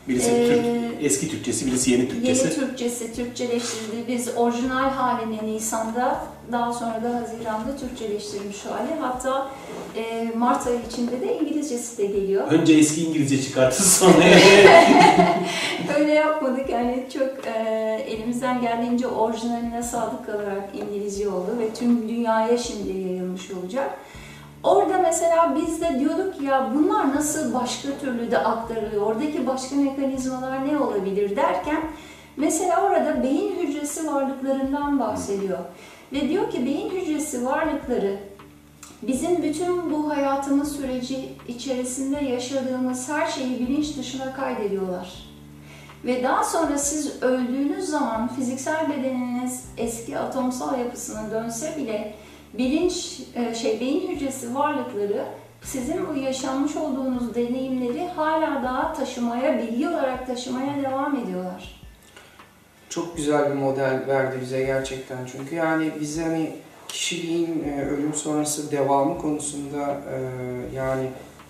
[0.09, 2.45] Birisi Ee, Türk, eski Türkçesi, birisi yeni Türkçesi.
[2.47, 4.05] Yeni Türkçesi Türkçeleştirildi.
[4.09, 6.21] Biz orijinal halini Nisan'da,
[6.53, 9.01] daha sonra da Haziran'da Türkçeleştirilmiş hali.
[9.01, 9.49] Hatta
[9.97, 12.47] e, Mart ayı içinde de İngilizcesi de geliyor.
[12.51, 14.25] Önce eski İngilizce çıkartır sonra
[15.99, 17.61] Öyle yapmadık yani çok e,
[18.09, 23.91] elimizden geldiğince orijinaline sadık kalarak İngilizce oldu ve tüm dünyaya şimdi yayılmış olacak.
[24.63, 30.69] Orada mesela biz de diyorduk ya bunlar nasıl başka türlü de aktarılıyor, oradaki başka mekanizmalar
[30.69, 31.83] ne olabilir derken
[32.37, 35.59] mesela orada beyin hücresi varlıklarından bahsediyor.
[36.13, 38.17] Ve diyor ki beyin hücresi varlıkları
[39.03, 45.29] bizim bütün bu hayatımız süreci içerisinde yaşadığımız her şeyi bilinç dışına kaydediyorlar.
[46.05, 52.15] Ve daha sonra siz öldüğünüz zaman fiziksel bedeniniz eski atomsal yapısına dönse bile
[52.55, 55.25] bilinç e, şey beyin hücresi varlıkları
[55.63, 61.81] sizin bu yaşanmış olduğunuz deneyimleri hala daha taşımaya, bilgi olarak taşımaya devam ediyorlar.
[62.89, 65.19] Çok güzel bir model verdi bize gerçekten.
[65.33, 66.53] Çünkü yani biz hani
[66.89, 70.19] kişiliğin e, ölüm sonrası devamı konusunda e,
[70.77, 71.07] yani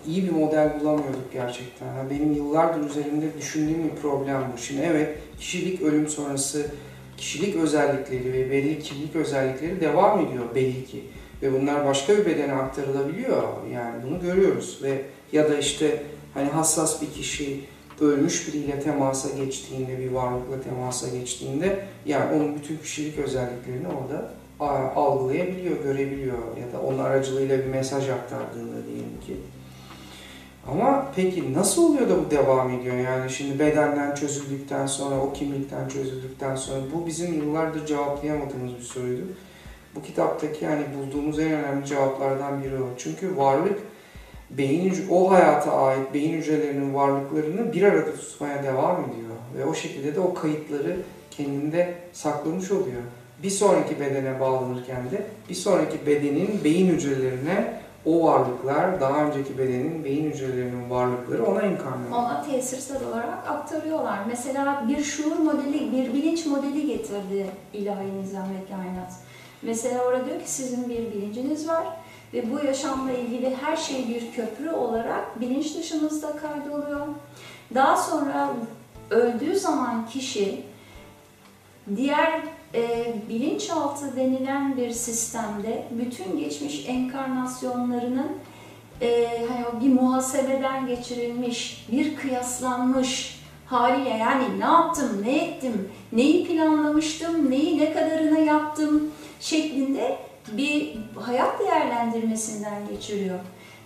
[0.07, 1.87] iyi bir model bulamıyorduk gerçekten.
[2.09, 4.57] Benim yıllardır üzerinde düşündüğüm bir problem bu.
[4.57, 6.65] Şimdi evet kişilik ölüm sonrası
[7.19, 11.03] kişilik özellikleri ve belli kimlik özellikleri devam ediyor belli ki.
[11.41, 13.43] Ve bunlar başka bir bedene aktarılabiliyor.
[13.73, 15.01] Yani bunu görüyoruz ve
[15.31, 16.03] ya da işte
[16.33, 17.59] hani hassas bir kişi
[18.01, 24.31] ölmüş biriyle temasa geçtiğinde, bir varlıkla temasa geçtiğinde yani onun bütün kişilik özelliklerini orada
[24.95, 29.37] algılayabiliyor, görebiliyor ya da onun aracılığıyla bir mesaj aktardığında diyelim ki.
[30.67, 32.95] Ama peki nasıl oluyor da bu devam ediyor?
[32.95, 39.21] Yani şimdi bedenden çözüldükten sonra, o kimlikten çözüldükten sonra bu bizim yıllardır cevaplayamadığımız bir soruydu.
[39.95, 42.87] Bu kitaptaki yani bulduğumuz en önemli cevaplardan biri o.
[42.97, 43.79] Çünkü varlık
[44.49, 50.15] beyin o hayata ait beyin hücrelerinin varlıklarını bir arada tutmaya devam ediyor ve o şekilde
[50.15, 50.97] de o kayıtları
[51.31, 53.01] kendinde saklamış oluyor.
[53.43, 60.03] bir sonraki bedene bağlanırken de bir sonraki bedenin beyin hücrelerine o varlıklar, daha önceki bedenin
[60.03, 62.21] beyin hücrelerinin varlıkları ona inkarne oluyor.
[62.21, 64.19] Ona tesirsel olarak aktarıyorlar.
[64.27, 69.13] Mesela bir şuur modeli, bir bilinç modeli getirdi ilahi nizam ve kainat.
[69.61, 71.83] Mesela orada diyor ki sizin bir bilinciniz var
[72.33, 77.07] ve bu yaşamla ilgili her şey bir köprü olarak bilinç dışınızda kaydoluyor.
[77.75, 78.53] Daha sonra
[79.09, 80.61] öldüğü zaman kişi
[81.95, 82.41] diğer
[82.73, 88.31] e, bilinçaltı denilen bir sistemde bütün geçmiş enkarnasyonlarının
[89.01, 97.51] e, hani bir muhasebeden geçirilmiş, bir kıyaslanmış haliyle yani ne yaptım, ne ettim, neyi planlamıştım,
[97.51, 100.17] neyi ne kadarına yaptım şeklinde
[100.51, 103.39] bir hayat değerlendirmesinden geçiriyor.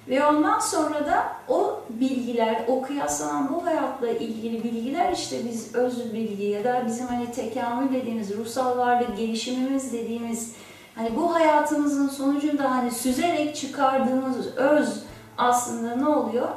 [0.08, 6.14] Ve ondan sonra da o bilgiler, o kıyaslanan bu hayatla ilgili bilgiler işte biz öz
[6.14, 10.52] bilgi ya da bizim hani tekamül dediğimiz, ruhsal varlık gelişimimiz dediğimiz
[10.96, 15.04] hani bu hayatımızın sonucunda hani süzerek çıkardığımız öz
[15.38, 16.48] aslında ne oluyor?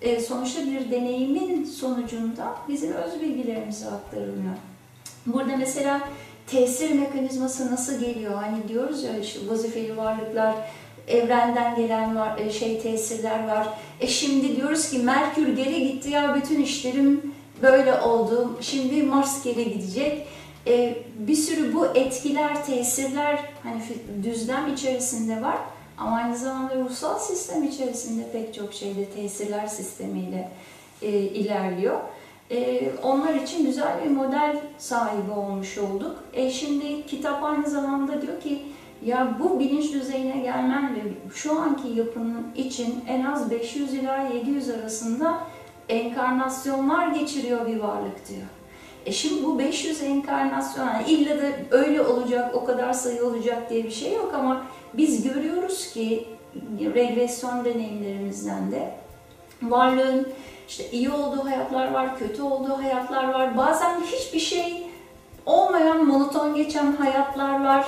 [0.00, 4.54] E, sonuçta bir deneyimin sonucunda bizim öz bilgilerimize aktarılıyor.
[5.26, 6.00] Burada mesela
[6.46, 8.34] tesir mekanizması nasıl geliyor?
[8.34, 10.54] Hani diyoruz ya işte vazifeli varlıklar,
[11.10, 13.68] evrenden gelen var, e, şey tesirler var.
[14.00, 18.58] E şimdi diyoruz ki Merkür geri gitti ya bütün işlerim böyle oldu.
[18.60, 20.26] Şimdi Mars geri gidecek.
[20.66, 23.82] E, bir sürü bu etkiler, tesirler hani
[24.22, 25.56] düzlem içerisinde var.
[25.98, 30.48] Ama aynı zamanda ruhsal sistem içerisinde pek çok şeyde tesirler sistemiyle
[31.02, 32.00] e, ilerliyor.
[32.50, 36.24] E, onlar için güzel bir model sahibi olmuş olduk.
[36.32, 38.62] E, şimdi kitap aynı zamanda diyor ki
[39.04, 41.00] ya bu bilinç düzeyine gelmen ve
[41.34, 45.38] şu anki yapının için en az 500 ila 700 arasında
[45.88, 48.46] enkarnasyonlar geçiriyor bir varlık diyor.
[49.06, 53.84] E şimdi bu 500 enkarnasyon, yani illa da öyle olacak, o kadar sayı olacak diye
[53.84, 54.62] bir şey yok ama
[54.94, 56.28] biz görüyoruz ki
[56.94, 58.94] regresyon deneyimlerimizden de
[59.62, 60.28] varlığın
[60.68, 63.56] işte iyi olduğu hayatlar var, kötü olduğu hayatlar var.
[63.56, 64.86] Bazen hiçbir şey
[65.46, 67.86] olmayan, monoton geçen hayatlar var.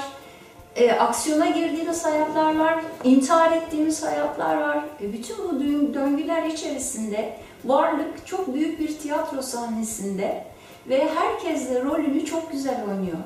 [0.77, 4.85] E, aksiyona girdiğimiz hayatlar var, intihar ettiğimiz hayatlar var.
[5.01, 5.61] E, bütün bu
[5.95, 10.45] döngüler içerisinde varlık çok büyük bir tiyatro sahnesinde
[10.89, 13.19] ve herkes de rolünü çok güzel oynuyor.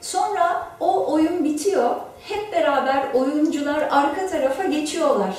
[0.00, 1.94] Sonra o oyun bitiyor.
[2.28, 5.36] Hep beraber oyuncular arka tarafa geçiyorlar.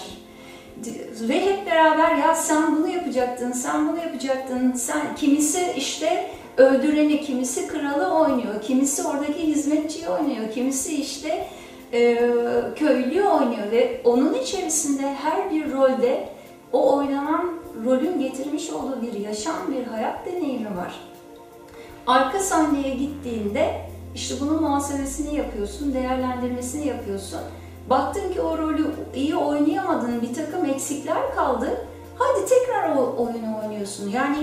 [1.22, 7.68] Ve hep beraber ya sen bunu yapacaktın, sen bunu yapacaktın, sen kimisi işte öldüreni, kimisi
[7.68, 11.48] kralı oynuyor, kimisi oradaki hizmetçiyi oynuyor, kimisi işte
[11.94, 12.20] e,
[12.76, 16.30] köylüyü oynuyor ve onun içerisinde her bir rolde
[16.72, 17.54] o oynanan
[17.86, 21.00] rolün getirmiş olduğu bir yaşam, bir hayat deneyimi var.
[22.08, 23.82] Arka sahneye gittiğinde
[24.16, 27.40] işte bunun muhasebesini yapıyorsun, değerlendirmesini yapıyorsun.
[27.90, 31.88] Baktın ki o rolü iyi oynayamadın, bir takım eksikler kaldı.
[32.18, 34.10] Hadi tekrar o oyunu oynuyorsun.
[34.10, 34.38] Yani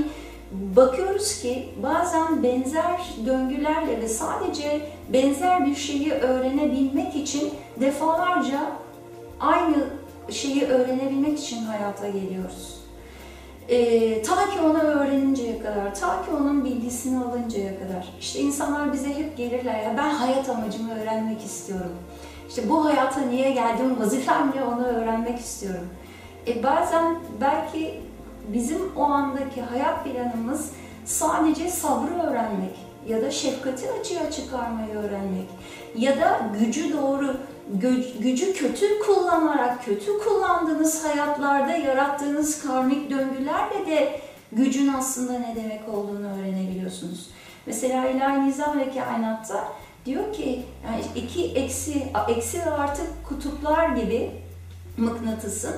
[0.51, 4.81] bakıyoruz ki bazen benzer döngülerle ve sadece
[5.13, 8.61] benzer bir şeyi öğrenebilmek için defalarca
[9.41, 9.87] aynı
[10.31, 12.81] şeyi öğrenebilmek için hayata geliyoruz.
[13.69, 18.15] Ee, ta ki onu öğreninceye kadar, ta ki onun bilgisini alıncaya kadar.
[18.21, 21.97] İşte insanlar bize hep gelirler ya ben hayat amacımı öğrenmek istiyorum.
[22.49, 25.89] İşte bu hayata niye geldim, vazifem ne onu öğrenmek istiyorum.
[26.47, 28.01] E bazen belki
[28.53, 30.71] bizim o andaki hayat planımız
[31.05, 32.77] sadece sabrı öğrenmek
[33.09, 35.49] ya da şefkati açığa çıkarmayı öğrenmek
[35.97, 37.37] ya da gücü doğru
[38.21, 44.21] gücü kötü kullanarak kötü kullandığınız hayatlarda yarattığınız karmik döngülerle de
[44.53, 47.31] gücün aslında ne demek olduğunu öğrenebiliyorsunuz.
[47.67, 49.69] Mesela ilahi nizam ve kainatta
[50.07, 54.31] diyor ki yani iki eksi, eksi ve artı kutuplar gibi
[54.97, 55.75] mıknatısın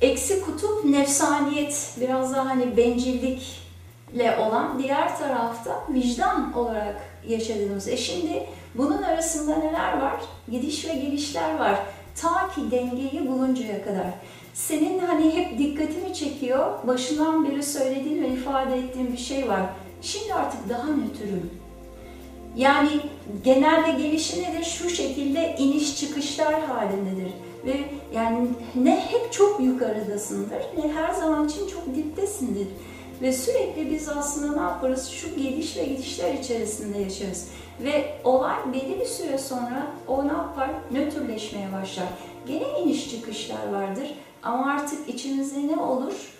[0.00, 6.96] Eksi kutup nefsaniyet, biraz daha hani bencillikle olan, diğer tarafta vicdan olarak
[7.28, 7.88] yaşadığımız.
[7.88, 10.20] E şimdi bunun arasında neler var?
[10.50, 11.78] Gidiş ve gelişler var.
[12.16, 14.06] Ta ki dengeyi buluncaya kadar.
[14.54, 19.62] Senin hani hep dikkatimi çekiyor, başından beri söylediğin ve ifade ettiğin bir şey var.
[20.02, 21.50] Şimdi artık daha nötrüm.
[22.56, 22.90] Yani
[23.44, 24.64] genelde gelişi nedir?
[24.64, 27.32] Şu şekilde iniş çıkışlar halindedir
[27.64, 32.66] ve yani ne hep çok yukarıdasındır ne her zaman için çok diptesindir.
[33.22, 35.08] Ve sürekli biz aslında ne yaparız?
[35.08, 37.48] Şu geliş ve gidişler içerisinde yaşarız.
[37.80, 40.70] Ve olay belli bir süre sonra o ne yapar?
[40.92, 42.06] Nötrleşmeye başlar.
[42.46, 44.14] Gene iniş çıkışlar vardır.
[44.42, 46.35] Ama artık içimizde ne olur?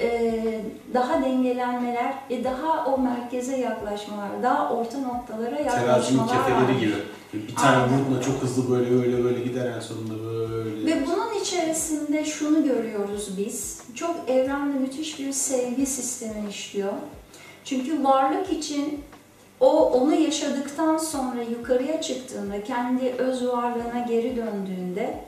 [0.00, 0.60] Ee,
[0.94, 6.94] daha dengelenmeler daha o merkeze yaklaşmalar, daha orta noktalara yaklaşmalar Terazinin kefeleri gibi.
[7.32, 10.86] Bir tane vurduğunda çok hızlı böyle böyle böyle gider en sonunda böyle.
[10.86, 13.82] Ve bunun içerisinde şunu görüyoruz biz.
[13.94, 16.92] Çok evrende müthiş bir sevgi sistemi işliyor.
[17.64, 19.00] Çünkü varlık için
[19.60, 25.20] o onu yaşadıktan sonra yukarıya çıktığında, kendi öz varlığına geri döndüğünde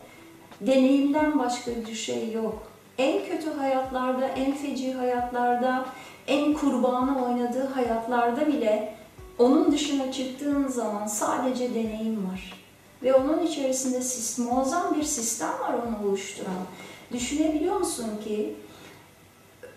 [0.61, 2.68] deneyimden başka bir şey yok.
[2.99, 5.87] En kötü hayatlarda, en feci hayatlarda,
[6.27, 8.95] en kurbanı oynadığı hayatlarda bile
[9.39, 12.53] onun dışına çıktığın zaman sadece deneyim var.
[13.03, 16.55] Ve onun içerisinde sis- muazzam bir sistem var onu oluşturan.
[17.13, 18.55] Düşünebiliyor musun ki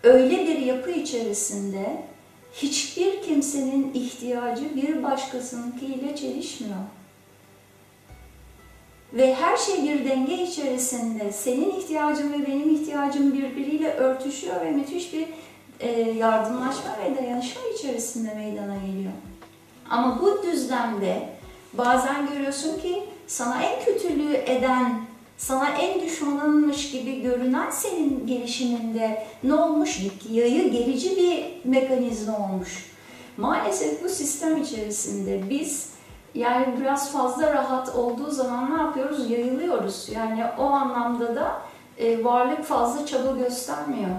[0.02, 2.02] öyle bir yapı içerisinde
[2.54, 6.76] hiçbir kimsenin ihtiyacı bir başkasınınkiyle çelişmiyor.
[9.14, 11.32] Ve her şey bir denge içerisinde.
[11.32, 15.26] Senin ihtiyacın ve benim ihtiyacım birbiriyle örtüşüyor ve müthiş bir
[15.80, 19.12] e, yardımlaşma ve dayanışma içerisinde meydana geliyor.
[19.90, 21.28] Ama bu düzlemde
[21.72, 25.00] bazen görüyorsun ki sana en kötülüğü eden,
[25.38, 30.00] sana en düşmanınmış gibi görünen senin gelişiminde ne olmuş?
[30.30, 32.92] Yayı gerici bir mekanizma olmuş.
[33.36, 35.91] Maalesef bu sistem içerisinde biz
[36.34, 39.30] yani biraz fazla rahat olduğu zaman ne yapıyoruz?
[39.30, 40.08] Yayılıyoruz.
[40.14, 41.62] Yani o anlamda da
[41.98, 44.10] e, varlık fazla çaba göstermiyor.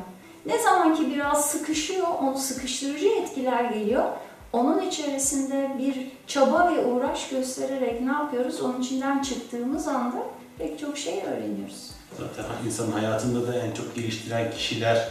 [0.46, 4.04] Ne zaman ki biraz sıkışıyor, onu sıkıştırıcı etkiler geliyor.
[4.54, 8.62] Onun içerisinde bir çaba ve uğraş göstererek ne yapıyoruz?
[8.62, 10.18] Onun içinden çıktığımız anda
[10.58, 11.92] pek çok şey öğreniyoruz.
[12.18, 15.10] Zaten insanın hayatında da en çok geliştiren kişiler,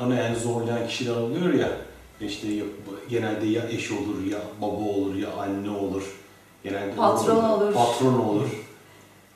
[0.00, 1.68] onu en zorlayan kişiler oluyor ya.
[2.20, 2.48] İşte
[3.08, 6.23] genelde ya eş olur, ya baba olur, ya anne olur.
[6.64, 7.74] Genelde Patron olur.
[7.74, 8.48] Patron olur.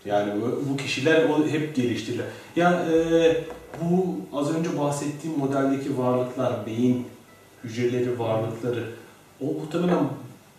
[0.05, 2.27] Yani bu, bu kişiler o hep geliştirirler.
[2.57, 3.37] Ya e,
[3.83, 7.07] bu az önce bahsettiğim modeldeki varlıklar, beyin
[7.65, 8.85] hücreleri varlıkları,
[9.41, 10.05] o muhtemelen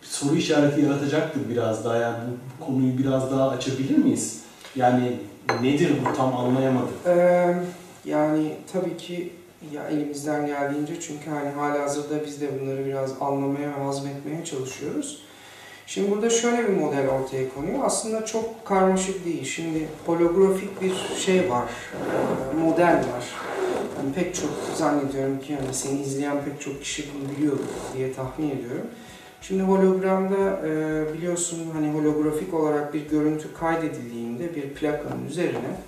[0.01, 1.95] bir soru işareti yaratacaktır biraz daha.
[1.95, 4.41] Yani bu, bu konuyu biraz daha açabilir miyiz?
[4.75, 5.17] Yani
[5.61, 6.93] nedir bu tam anlayamadık.
[7.07, 7.55] Ee,
[8.05, 9.33] yani tabii ki
[9.73, 15.21] ya elimizden geldiğince çünkü hani halihazırda biz de bunları biraz anlamaya ve hazmetmeye çalışıyoruz.
[15.89, 17.79] Şimdi burada şöyle bir model ortaya konuyor.
[17.83, 19.45] Aslında çok karmaşık değil.
[19.45, 20.93] Şimdi holografik bir
[21.25, 23.25] şey var, e, model var.
[23.97, 27.57] Yani pek çok zannediyorum ki yani seni izleyen pek çok kişi bunu biliyor
[27.97, 28.87] diye tahmin ediyorum.
[29.41, 35.79] Şimdi hologramda e, biliyorsun hani holografik olarak bir görüntü kaydedildiğinde bir plakanın üzerine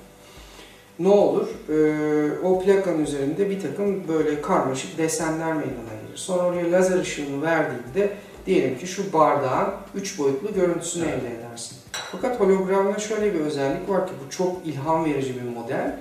[0.99, 1.47] ne olur?
[1.69, 6.17] Ee, o plakanın üzerinde bir takım böyle karmaşık desenler meydana gelir.
[6.17, 8.11] Sonra oraya lazer ışığını verdiğinde
[8.45, 11.19] diyelim ki şu bardağın üç boyutlu görüntüsünü Evet.
[11.23, 11.77] elde edersin.
[12.11, 15.97] Fakat hologramda şöyle bir özellik var ki bu çok ilham verici bir model.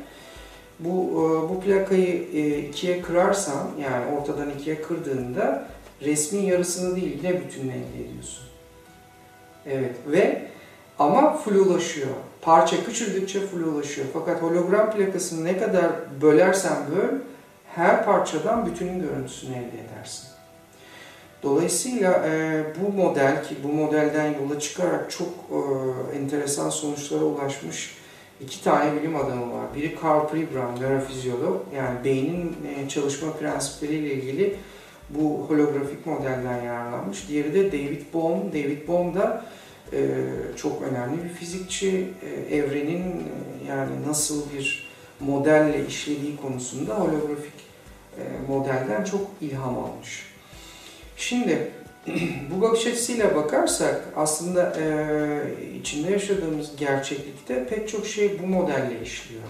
[0.79, 5.65] Bu e, bu plakayı e, ikiye kırarsan yani ortadan ikiye kırdığında
[6.03, 8.45] resmin yarısını değil yine bütününü elde ediyorsun.
[9.67, 10.43] Evet ve
[10.99, 12.09] ama flulaşıyor.
[12.43, 14.07] Parça küçüldükçe flulaşıyor.
[14.13, 15.91] Fakat hologram plakasını ne kadar
[16.23, 17.19] bölersen böl,
[17.75, 20.30] her parçadan bütünün görüntüsünü elde edersin.
[21.43, 25.59] Dolayısıyla e, bu model ki bu modelden yola çıkarak çok e,
[26.19, 27.95] enteresan sonuçlara ulaşmış
[28.41, 29.67] iki tane bilim adamı var.
[29.77, 34.57] Biri Carl Pribram, nörofizyolog, yani beynin e, çalışma prensipleriyle ilgili
[35.11, 37.29] bu holografik modelden yararlanmış.
[37.29, 38.53] Diğeri de David Bohm.
[38.53, 39.45] David Bohm da
[39.93, 40.17] ee,
[40.57, 42.09] çok önemli bir fizikçi.
[42.23, 47.53] Ee, evrenin e, yani nasıl bir modelle işlediği konusunda holografik
[48.19, 50.30] e, modelden çok ilham almış.
[51.21, 51.71] Şimdi
[52.51, 54.87] bu bakış açısıyla bakarsak aslında e,
[55.79, 59.43] içinde yaşadığımız gerçeklikte pek çok şey bu modelle işliyor.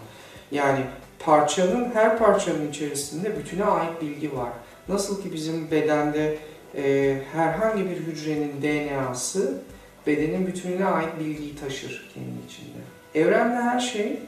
[0.50, 0.80] Yani
[1.18, 4.50] parçanın her parçanın içerisinde bütüne ait bilgi var.
[4.88, 6.38] Nasıl ki bizim bedende
[6.76, 9.62] e, herhangi bir hücrenin DNA'sı
[10.06, 12.78] bedenin bütününe ait bilgiyi taşır kendi içinde.
[13.14, 14.18] Evrende her şey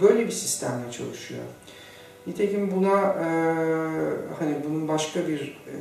[0.00, 1.44] böyle bir sistemle çalışıyor.
[2.26, 3.28] Nitekim buna e,
[4.38, 5.74] hani bunun başka bir e,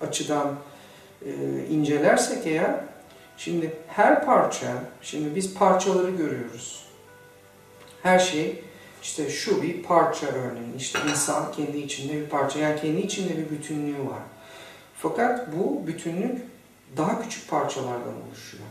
[0.00, 0.54] açıdan
[1.26, 1.30] e,
[1.70, 2.74] incelersek eğer,
[3.36, 4.66] şimdi her parça,
[5.02, 6.84] şimdi biz parçaları görüyoruz.
[8.02, 8.64] Her şey
[9.02, 13.50] işte şu bir parça örneğin, işte insan kendi içinde bir parça, yani kendi içinde bir
[13.50, 14.22] bütünlüğü var.
[14.96, 16.42] Fakat bu bütünlük
[16.96, 18.67] daha küçük parçalardan oluşuyor.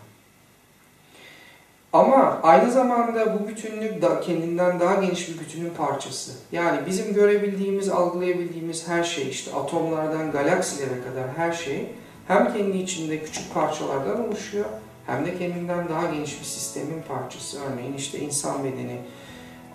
[1.94, 6.32] Ama aynı zamanda bu bütünlük da kendinden daha geniş bir bütünün parçası.
[6.52, 11.92] Yani bizim görebildiğimiz, algılayabildiğimiz her şey, işte atomlardan galaksilere kadar her şey
[12.28, 14.66] hem kendi içinde küçük parçalardan oluşuyor
[15.06, 17.58] hem de kendinden daha geniş bir sistemin parçası.
[17.62, 19.00] Örneğin işte insan bedeni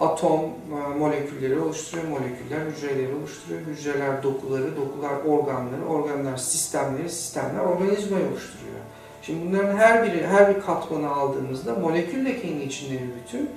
[0.00, 8.26] atom e, molekülleri oluşturuyor, moleküller hücreleri oluşturuyor, hücreler dokuları, dokular organları, organlar sistemleri, sistemler organizmayı
[8.26, 8.80] oluşturuyor.
[9.22, 13.50] Şimdi bunların her biri, her bir katmanı aldığımızda molekül de kendi içinde bir bütün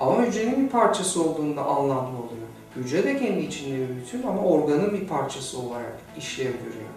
[0.00, 2.46] ama hücrenin bir parçası olduğunda anlamlı oluyor.
[2.76, 6.90] Hücre de kendi içinde bir bütün ama organın bir parçası olarak işlev görüyor.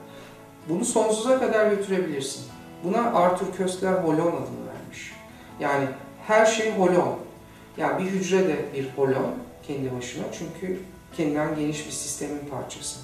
[0.69, 2.43] Bunu sonsuza kadar götürebilirsin.
[2.83, 5.13] Buna Arthur Koestler holon adını vermiş.
[5.59, 5.85] Yani
[6.27, 7.15] her şey holon.
[7.77, 9.31] Yani bir hücre de bir holon
[9.67, 10.79] kendi başına çünkü
[11.17, 12.99] kendinden geniş bir sistemin parçası.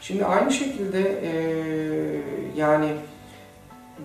[0.00, 1.32] Şimdi aynı şekilde e,
[2.56, 2.88] yani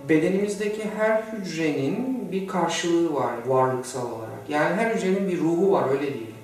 [0.10, 4.50] bedenimizdeki her hücrenin bir karşılığı var varlıksal olarak.
[4.50, 6.36] Yani her hücrenin bir ruhu var öyle diyelim.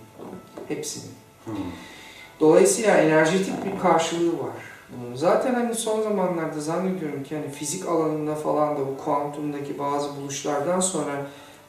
[0.67, 1.11] Hepsinin.
[1.45, 1.53] Hmm.
[2.39, 4.53] Dolayısıyla enerjetik bir karşılığı var.
[4.89, 5.15] bunun.
[5.15, 10.79] Zaten hani son zamanlarda zannediyorum ki hani fizik alanında falan da bu kuantumdaki bazı buluşlardan
[10.79, 11.11] sonra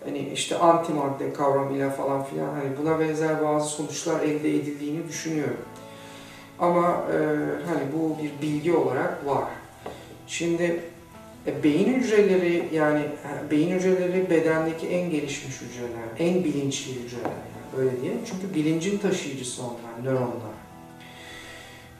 [0.04, 5.60] hani işte antimadde kavramıyla falan filan hani buna benzer bazı sonuçlar elde edildiğini düşünüyorum.
[6.58, 7.18] Ama e,
[7.68, 9.44] hani bu bir bilgi olarak var.
[10.26, 10.80] Şimdi
[11.46, 17.80] e, beyin hücreleri yani e, beyin hücreleri bedendeki en gelişmiş hücreler, en bilinçli hücreler yani
[17.80, 18.20] öyle diyelim.
[18.24, 20.52] Çünkü bilincin taşıyıcısı onlar, nöronlar.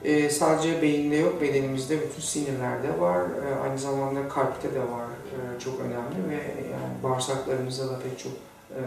[0.05, 5.61] E, sadece beyinde yok, bedenimizde bütün sinirlerde var, e, aynı zamanda kalpte de var, e,
[5.61, 6.35] çok önemli ve
[6.73, 8.33] yani bağırsaklarımızda da pek çok
[8.71, 8.81] e,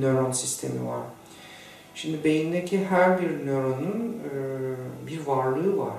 [0.00, 1.02] nöron sistemi var.
[1.94, 4.36] Şimdi beyindeki her bir nöronun e,
[5.06, 5.98] bir varlığı var.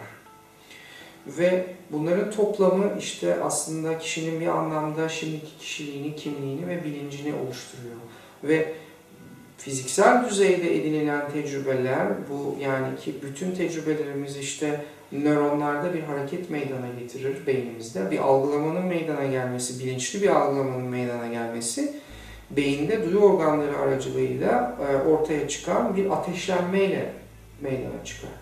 [1.27, 7.95] Ve bunların toplamı işte aslında kişinin bir anlamda şimdiki kişiliğini, kimliğini ve bilincini oluşturuyor.
[8.43, 8.73] Ve
[9.57, 17.47] fiziksel düzeyde edinilen tecrübeler, bu yani ki bütün tecrübelerimiz işte nöronlarda bir hareket meydana getirir
[17.47, 18.11] beynimizde.
[18.11, 21.93] Bir algılamanın meydana gelmesi, bilinçli bir algılamanın meydana gelmesi
[22.51, 27.13] beyinde duyu organları aracılığıyla e, ortaya çıkan bir ateşlenmeyle
[27.61, 28.40] meydana çıkar.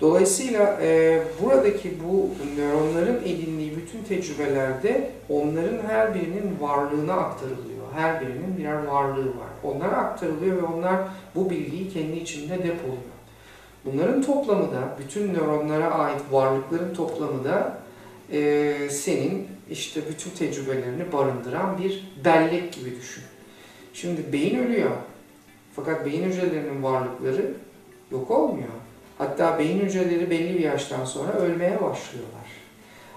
[0.00, 2.30] Dolayısıyla e, buradaki bu
[2.60, 7.78] nöronların edindiği bütün tecrübelerde onların her birinin varlığına aktarılıyor.
[7.94, 9.48] Her birinin birer varlığı var.
[9.62, 10.96] Onlara aktarılıyor ve onlar
[11.34, 13.18] bu bilgiyi kendi içinde depoluyor.
[13.84, 17.78] Bunların toplamı da, bütün nöronlara ait varlıkların toplamı da
[18.32, 23.22] e, senin işte bütün tecrübelerini barındıran bir bellek gibi düşün.
[23.92, 24.90] Şimdi beyin ölüyor.
[25.76, 27.52] Fakat beyin hücrelerinin varlıkları
[28.10, 28.68] yok olmuyor.
[29.18, 32.48] Hatta beyin hücreleri belli bir yaştan sonra ölmeye başlıyorlar.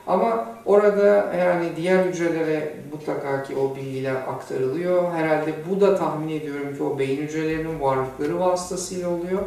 [0.08, 5.12] Ama orada yani diğer hücrelere mutlaka ki o bilgiler aktarılıyor.
[5.12, 9.42] Herhalde bu da tahmin ediyorum ki o beyin hücrelerinin varlıkları vasıtasıyla oluyor.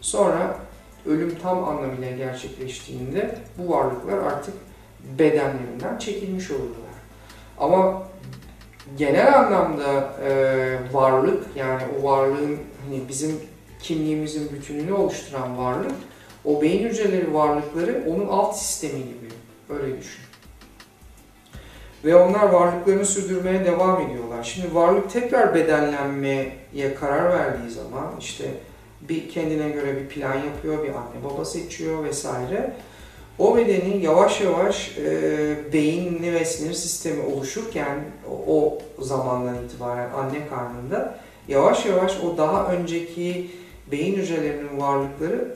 [0.00, 0.56] Sonra
[1.06, 4.54] ölüm tam anlamıyla gerçekleştiğinde bu varlıklar artık
[5.18, 6.96] bedenlerinden çekilmiş olurlar.
[7.58, 8.02] Ama
[8.98, 13.40] genel anlamda e, varlık yani o varlığın hani bizim
[13.86, 15.94] kimliğimizin bütününü oluşturan varlık
[16.44, 19.28] o beyin hücreleri varlıkları onun alt sistemi gibi.
[19.70, 20.20] Öyle düşün.
[22.04, 24.44] Ve onlar varlıklarını sürdürmeye devam ediyorlar.
[24.44, 26.52] Şimdi varlık tekrar bedenlenmeye
[27.00, 28.44] karar verdiği zaman işte
[29.00, 32.72] bir kendine göre bir plan yapıyor, bir anne baba seçiyor vesaire.
[33.38, 37.98] O bedeni yavaş yavaş e, beyinli ve sinir sistemi oluşurken
[38.46, 41.18] o, zamandan itibaren anne karnında
[41.48, 43.50] yavaş yavaş o daha önceki
[43.90, 45.54] beyin hücrelerinin varlıkları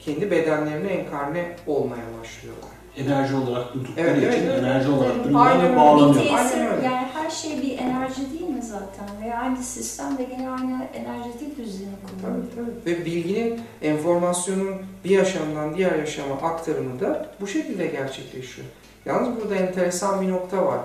[0.00, 2.70] kendi bedenlerine enkarne olmaya başlıyorlar.
[2.96, 6.24] Enerji olarak duydukları Evet, için evet, enerji olarak ve Bir bağlanıyor.
[6.36, 6.86] Aynen öyle.
[6.86, 9.08] yani her şey bir enerji değil mi zaten?
[9.24, 12.44] Ve aynı sistem de gene aynı enerjetik düzeni kullanıyor.
[12.54, 12.96] Tabii, tabii.
[13.00, 18.66] Ve bilginin, enformasyonun bir yaşamdan diğer yaşama aktarımı da bu şekilde gerçekleşiyor.
[19.06, 20.80] Yalnız burada enteresan bir nokta var.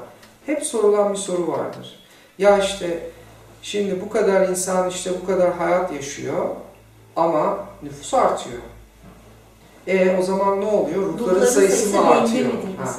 [0.45, 1.99] Hep sorulan bir soru vardır.
[2.37, 2.99] Ya işte
[3.61, 6.45] şimdi bu kadar insan işte bu kadar hayat yaşıyor
[7.15, 8.61] ama nüfus artıyor.
[9.87, 11.01] E o zaman ne oluyor?
[11.01, 12.49] Ruhların Ruhların sayısı mı artıyor?
[12.77, 12.95] Ha.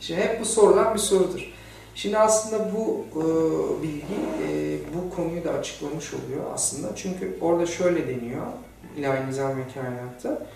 [0.00, 1.52] Şimdi hep bu sorulan bir sorudur.
[1.94, 3.22] Şimdi aslında bu e,
[3.82, 4.14] bilgi
[4.48, 6.96] e, bu konuyu da açıklamış oluyor aslında.
[6.96, 8.46] Çünkü orada şöyle deniyor
[8.96, 10.46] ilahi nizam ve kainatta.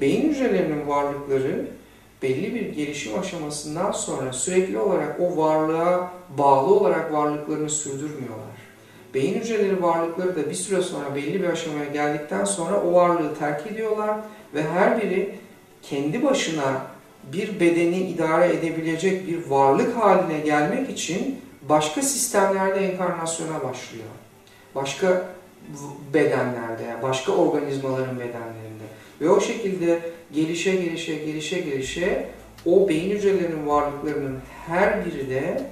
[0.00, 1.66] Beyin hücrelerinin varlıkları
[2.22, 8.49] belli bir gelişim aşamasından sonra sürekli olarak o varlığa bağlı olarak varlıklarını sürdürmüyorlar.
[9.14, 13.66] Beyin hücreleri varlıkları da bir süre sonra belli bir aşamaya geldikten sonra o varlığı terk
[13.66, 14.16] ediyorlar
[14.54, 15.34] ve her biri
[15.82, 16.86] kendi başına
[17.32, 24.08] bir bedeni idare edebilecek bir varlık haline gelmek için başka sistemlerde enkarnasyona başlıyor.
[24.74, 25.26] Başka
[26.14, 28.84] bedenlerde, yani başka organizmaların bedenlerinde.
[29.20, 30.00] Ve o şekilde
[30.32, 32.26] gelişe gelişe gelişe gelişe
[32.66, 35.62] o beyin hücrelerinin varlıklarının her biri de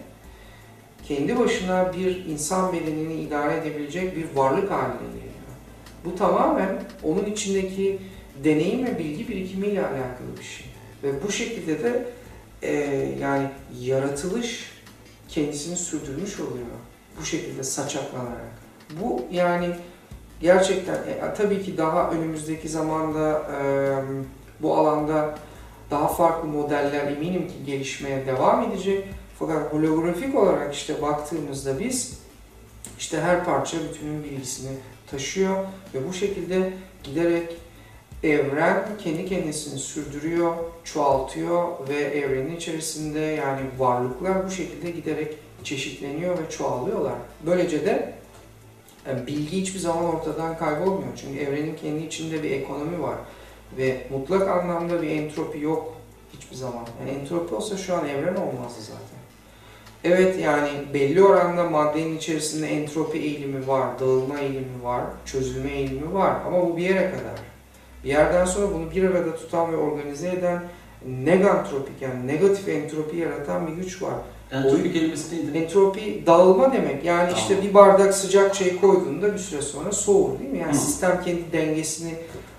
[1.08, 5.28] kendi başına bir insan bedenini idare edebilecek bir varlık haline geliyor.
[6.04, 7.98] Bu tamamen onun içindeki
[8.44, 10.66] deneyim ve bilgi birikimiyle alakalı bir şey.
[11.02, 12.06] Ve bu şekilde de
[12.62, 12.72] e,
[13.20, 13.48] yani
[13.80, 14.72] yaratılış
[15.28, 16.66] kendisini sürdürmüş oluyor.
[17.20, 18.58] Bu şekilde saçaklanarak.
[19.00, 19.70] Bu yani
[20.40, 23.62] gerçekten e, tabii ki daha önümüzdeki zamanda e,
[24.62, 25.38] bu alanda
[25.90, 29.08] daha farklı modeller eminim ki gelişmeye devam edecek.
[29.38, 32.18] Fakat holografik olarak işte baktığımızda biz
[32.98, 34.70] işte her parça bütünün bilgisini
[35.10, 35.64] taşıyor
[35.94, 36.72] ve bu şekilde
[37.04, 37.56] giderek
[38.22, 45.34] evren kendi kendisini sürdürüyor, çoğaltıyor ve evrenin içerisinde yani varlıklar bu şekilde giderek
[45.64, 47.14] çeşitleniyor ve çoğalıyorlar.
[47.46, 48.14] Böylece de
[49.26, 51.12] bilgi hiçbir zaman ortadan kaybolmuyor.
[51.16, 53.16] Çünkü evrenin kendi içinde bir ekonomi var
[53.76, 55.94] ve mutlak anlamda bir entropi yok
[56.32, 56.86] hiçbir zaman.
[57.00, 59.17] Yani entropi olsa şu an evren olmazdı zaten.
[60.04, 66.32] Evet yani belli oranda maddenin içerisinde entropi eğilimi var, dağılma eğilimi var, çözülme eğilimi var
[66.46, 67.38] ama bu bir yere kadar.
[68.04, 70.62] Bir yerden sonra bunu bir arada tutan ve organize eden
[71.24, 74.14] negantropik yani negatif entropi yaratan bir güç var.
[74.52, 75.58] Entropi kelimesi neydi?
[75.58, 77.04] Entropi dağılma demek.
[77.04, 77.34] Yani Tamam.
[77.34, 80.58] işte bir bardak sıcak çay koyduğunda bir süre sonra soğur değil mi?
[80.58, 80.76] Yani Hı.
[80.76, 82.14] sistem kendi dengesini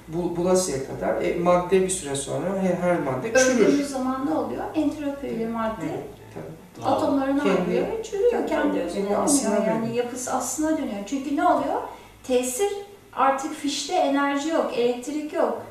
[0.08, 3.60] bul- bulasıya kadar e, madde bir süre sonra her, her madde çürür.
[3.68, 4.64] Öldüğümüz zaman ne oluyor?
[4.76, 5.86] Entropiyle madde.
[6.86, 8.04] Atomları ne Kendi- yapıyor?
[8.04, 8.48] Çürüyor.
[8.48, 9.28] kendi- özüne dönüyor.
[9.68, 9.96] Yani dönüyor.
[10.04, 11.04] yapısı aslına dönüyor.
[11.06, 11.82] Çünkü ne oluyor?
[12.24, 12.70] Tesir
[13.14, 15.62] artık fişte enerji yok, elektrik yok.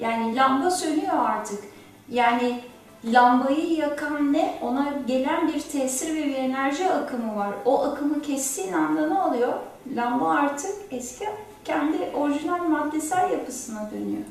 [0.00, 1.64] Yani lamba sönüyor artık.
[2.10, 2.60] Yani
[3.04, 4.58] lambayı yakan ne?
[4.62, 7.50] Ona gelen bir tesir ve bir enerji akımı var.
[7.64, 9.52] O akımı kestiğin anda ne oluyor?
[9.96, 11.24] Lamba artık eski
[11.64, 14.22] kendi orijinal maddesel yapısına dönüyor.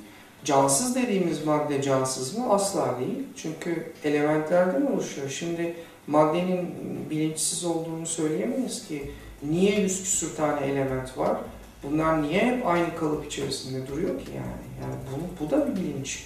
[0.44, 2.46] Cansız dediğimiz madde cansız mı?
[2.50, 3.28] Asla değil.
[3.36, 5.30] Çünkü elementlerden oluşuyor.
[5.30, 5.76] Şimdi
[6.08, 6.70] maddenin
[7.10, 9.12] bilinçsiz olduğunu söyleyemeyiz ki.
[9.50, 11.38] Niye yüz küsür tane element var?
[11.84, 14.64] Bunlar niye hep aynı kalıp içerisinde duruyor ki yani?
[14.82, 16.24] Yani bu, bu da bir bilinç.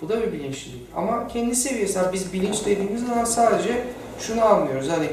[0.00, 0.82] Bu da bir bilinçlilik.
[0.96, 3.84] Ama kendi seviyesi, yani biz bilinç dediğimiz zaman sadece
[4.20, 4.88] şunu anlıyoruz.
[4.88, 5.06] Hani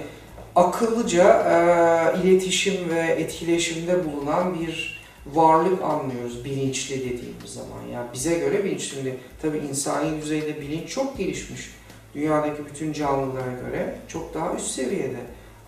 [0.56, 4.98] akıllıca e, iletişim ve etkileşimde bulunan bir
[5.34, 7.88] varlık anlıyoruz bilinçli dediğimiz zaman.
[7.94, 11.70] Yani bize göre bilinç şimdi tabii insani düzeyde bilinç çok gelişmiş.
[12.18, 15.20] Dünyadaki bütün canlılara göre çok daha üst seviyede.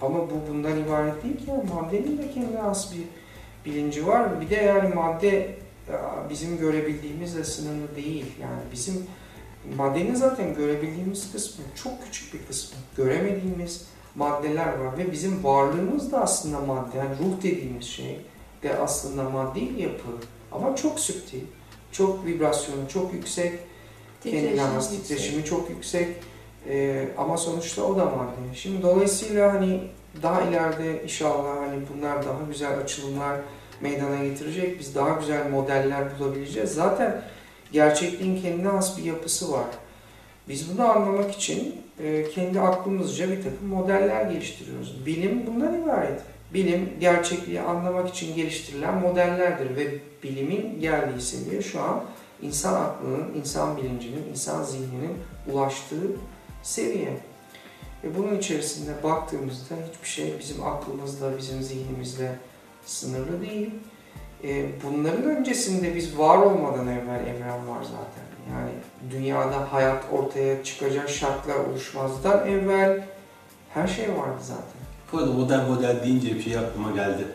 [0.01, 1.43] Ama bu bundan ibaret değil ki.
[1.47, 3.03] Yani maddenin de kendine has bir
[3.65, 4.41] bilinci var.
[4.41, 5.55] Bir de yani madde
[5.91, 8.25] ya, bizim görebildiğimizle sınırlı değil.
[8.41, 9.05] Yani bizim
[9.77, 12.77] maddenin zaten görebildiğimiz kısmı çok küçük bir kısmı.
[12.97, 13.85] Göremediğimiz
[14.15, 16.97] maddeler var ve bizim varlığımız da aslında madde.
[16.97, 18.19] Yani ruh dediğimiz şey
[18.63, 20.09] de aslında maddi yapı
[20.51, 21.41] ama çok süptil,
[21.91, 23.53] çok vibrasyonu çok yüksek,
[24.23, 26.07] kendine has titreşimi çok yüksek
[26.67, 28.55] Ee, ama sonuçta o da madde.
[28.55, 29.81] Şimdi dolayısıyla hani
[30.23, 33.39] daha ileride inşallah hani bunlar daha güzel açılımlar
[33.81, 34.79] meydana getirecek.
[34.79, 36.73] Biz daha güzel modeller bulabileceğiz.
[36.73, 37.21] Zaten
[37.71, 39.67] gerçekliğin kendine has bir yapısı var.
[40.47, 45.05] Biz bunu anlamak için e, kendi aklımızca bir takım modeller geliştiriyoruz.
[45.05, 46.21] Bilim bundan ibaret.
[46.53, 49.87] Bilim gerçekliği anlamak için geliştirilen modellerdir ve
[50.23, 52.03] bilimin geldiği seviye şu an
[52.41, 55.17] insan aklının, insan bilincinin, insan zihninin
[55.51, 56.07] ulaştığı
[56.69, 57.17] seviye.
[58.03, 62.35] Ve bunun içerisinde baktığımızda hiçbir şey bizim aklımızla, bizim zihnimizle
[62.85, 63.71] sınırlı değil.
[64.43, 68.29] E, bunların öncesinde biz var olmadan evvel evren var zaten.
[68.53, 68.71] Yani
[69.11, 73.07] dünyada hayat ortaya çıkacak şartlar oluşmazdan evvel
[73.73, 74.79] her şey vardı zaten.
[75.11, 77.27] Bu arada model model deyince bir şey aklıma geldi.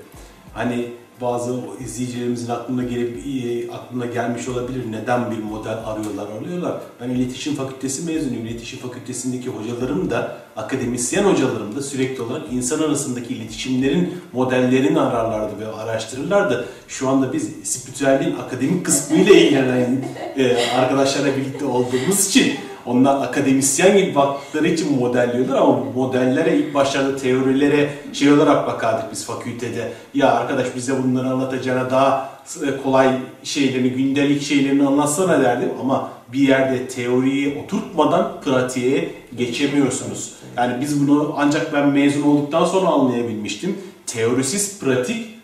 [0.55, 4.92] Hani bazı izleyicilerimizin aklına gelip e, aklına gelmiş olabilir.
[4.92, 6.80] Neden bir model arıyorlar, arıyorlar.
[7.00, 8.46] Ben iletişim fakültesi mezunuyum.
[8.46, 15.66] İletişim fakültesindeki hocalarım da, akademisyen hocalarım da sürekli olarak insan arasındaki iletişimlerin modellerini ararlardı ve
[15.66, 16.68] araştırırlardı.
[16.88, 20.04] Şu anda biz spiritüelliğin akademik kısmıyla ilgilenen
[20.36, 22.54] e, arkadaşlarla birlikte olduğumuz için
[22.87, 29.26] onlar akademisyen gibi baktıkları için modelliyorlar ama modellere ilk başlarda teorilere şey olarak bakardık biz
[29.26, 29.93] fakültede.
[30.14, 32.30] Ya arkadaş bize bunları anlatacağına daha
[32.66, 33.09] e, kolay
[33.43, 40.32] şeylerini, gündelik şeylerini anlatsana derdim ama bir yerde teoriyi oturtmadan pratiğe geçemiyorsunuz.
[40.57, 43.78] Yani biz bunu ancak ben mezun olduktan sonra anlayabilmiştim.
[44.07, 45.35] Teorisiz pratik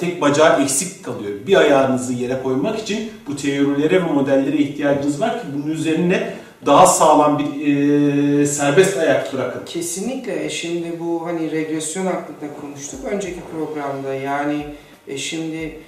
[0.00, 1.32] tek bacağı eksik kalıyor.
[1.46, 6.34] Bir ayağınızı yere koymak için bu teorilere ve modellere ihtiyacınız var ki bunun üzerine
[6.66, 7.66] daha sağlam bir
[8.40, 9.62] e, serbest ayak bırakın.
[9.66, 10.44] Kesinlikle.
[10.44, 14.14] E Şimdi bu hani regresyon hakkında konuştuk önceki programda.
[14.14, 14.66] Yani
[15.08, 15.78] e şimdi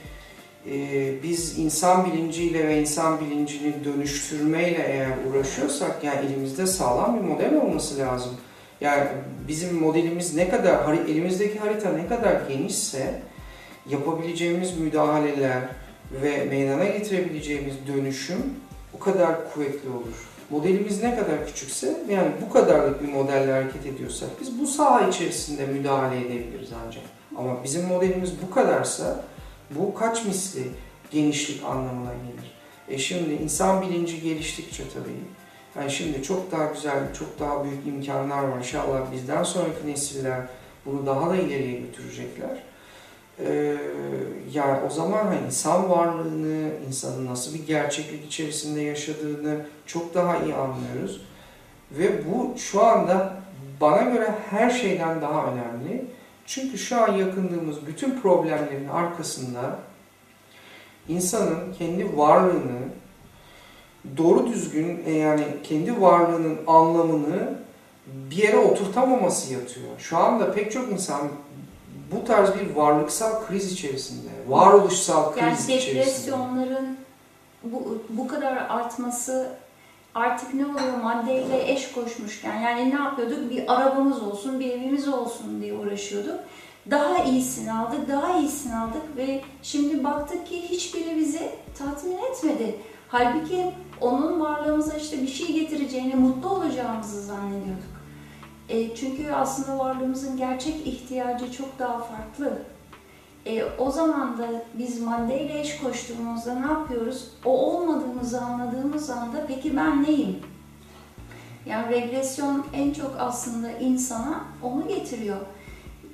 [0.71, 7.55] e, biz insan bilinciyle ve insan bilincini dönüştürmeyle eğer uğraşıyorsak yani elimizde sağlam bir model
[7.55, 8.33] olması lazım.
[8.81, 9.03] Yani
[9.49, 13.23] bizim modelimiz ne kadar, elimizdeki harita ne kadar genişse
[13.89, 15.63] yapabileceğimiz müdahaleler
[16.23, 18.39] ve meydana getirebileceğimiz dönüşüm
[18.95, 20.38] o kadar kuvvetli olur.
[20.51, 25.67] Modelimiz ne kadar küçükse yani bu kadarlık bir modelle hareket ediyorsak biz bu saha içerisinde
[25.67, 27.05] müdahale edebiliriz ancak.
[27.37, 29.25] Ama bizim modelimiz bu kadarsa
[29.71, 30.63] bu kaç misli
[31.11, 32.53] genişlik anlamına gelir.
[32.89, 35.11] E şimdi insan bilinci geliştikçe tabii
[35.77, 38.59] yani şimdi çok daha güzel, çok daha büyük imkanlar var.
[38.59, 40.41] İnşallah bizden sonraki nesiller
[40.87, 42.63] bunu daha da ileriye götürecekler.
[43.47, 43.77] Ee,
[44.53, 50.55] yani o zaman hani insan varlığını, insanın nasıl bir gerçeklik içerisinde yaşadığını çok daha iyi
[50.55, 51.21] anlıyoruz.
[51.91, 53.37] Ve bu şu anda
[53.81, 56.05] bana göre her şeyden daha önemli.
[56.47, 59.79] Çünkü şu an yakındığımız bütün problemlerin arkasında
[61.09, 62.81] insanın kendi varlığını
[64.17, 67.59] doğru düzgün e, yani kendi varlığının anlamını
[68.07, 69.89] bir yere oturtamaması yatıyor.
[69.99, 71.29] Şu anda pek çok insan
[72.13, 76.01] bu tarz bir varlıksal kriz içerisinde, varoluşsal kriz Yani içerisinde.
[76.01, 76.97] depresyonların
[77.65, 79.49] bu, bu kadar artması
[80.15, 85.63] artık ne oluyor maddeyle eş koşmuşken yani ne yapıyorduk bir arabamız olsun bir evimiz olsun
[85.63, 86.41] diye uğraşıyorduk.
[86.91, 92.77] Daha iyisini aldık, daha iyisini aldık ve şimdi baktık ki hiçbiri bizi tatmin etmedi.
[93.09, 97.98] Halbuki onun varlığımıza işte bir şey getireceğini, mutlu olacağımızı zannediyorduk.
[98.69, 102.59] E, çünkü aslında varlığımızın gerçek ihtiyacı çok daha farklı.
[103.47, 107.29] E, o zaman da biz maddeyle eş koştuğumuzda ne yapıyoruz?
[107.45, 110.37] O olmadığımızı anladığımız anda peki ben neyim?
[111.67, 115.37] Yani regresyon en çok aslında insana onu getiriyor.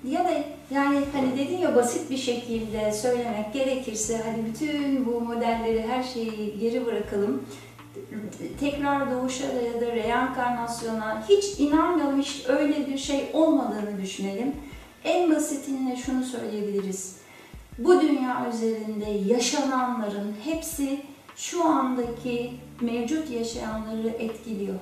[0.09, 0.31] Ya da
[0.71, 6.59] yani hani dedin ya basit bir şekilde söylemek gerekirse hani bütün bu modelleri her şeyi
[6.59, 7.43] geri bırakalım.
[8.61, 14.53] Tekrar doğuşa ya da reenkarnasyona hiç inanmayalım hiç öyle bir şey olmadığını düşünelim.
[15.05, 17.17] En basitiyle şunu söyleyebiliriz.
[17.79, 21.01] Bu dünya üzerinde yaşananların hepsi
[21.37, 24.81] şu andaki mevcut yaşayanları etkiliyor.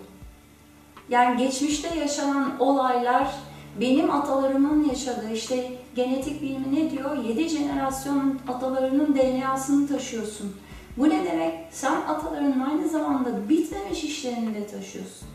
[1.09, 3.35] Yani geçmişte yaşanan olaylar
[3.81, 7.25] benim atalarımın yaşadığı işte genetik bilimi ne diyor?
[7.25, 10.57] 7 jenerasyon atalarının DNA'sını taşıyorsun.
[10.97, 11.55] Bu ne demek?
[11.71, 15.29] Sen atalarının aynı zamanda bitmemiş işlerini de taşıyorsun.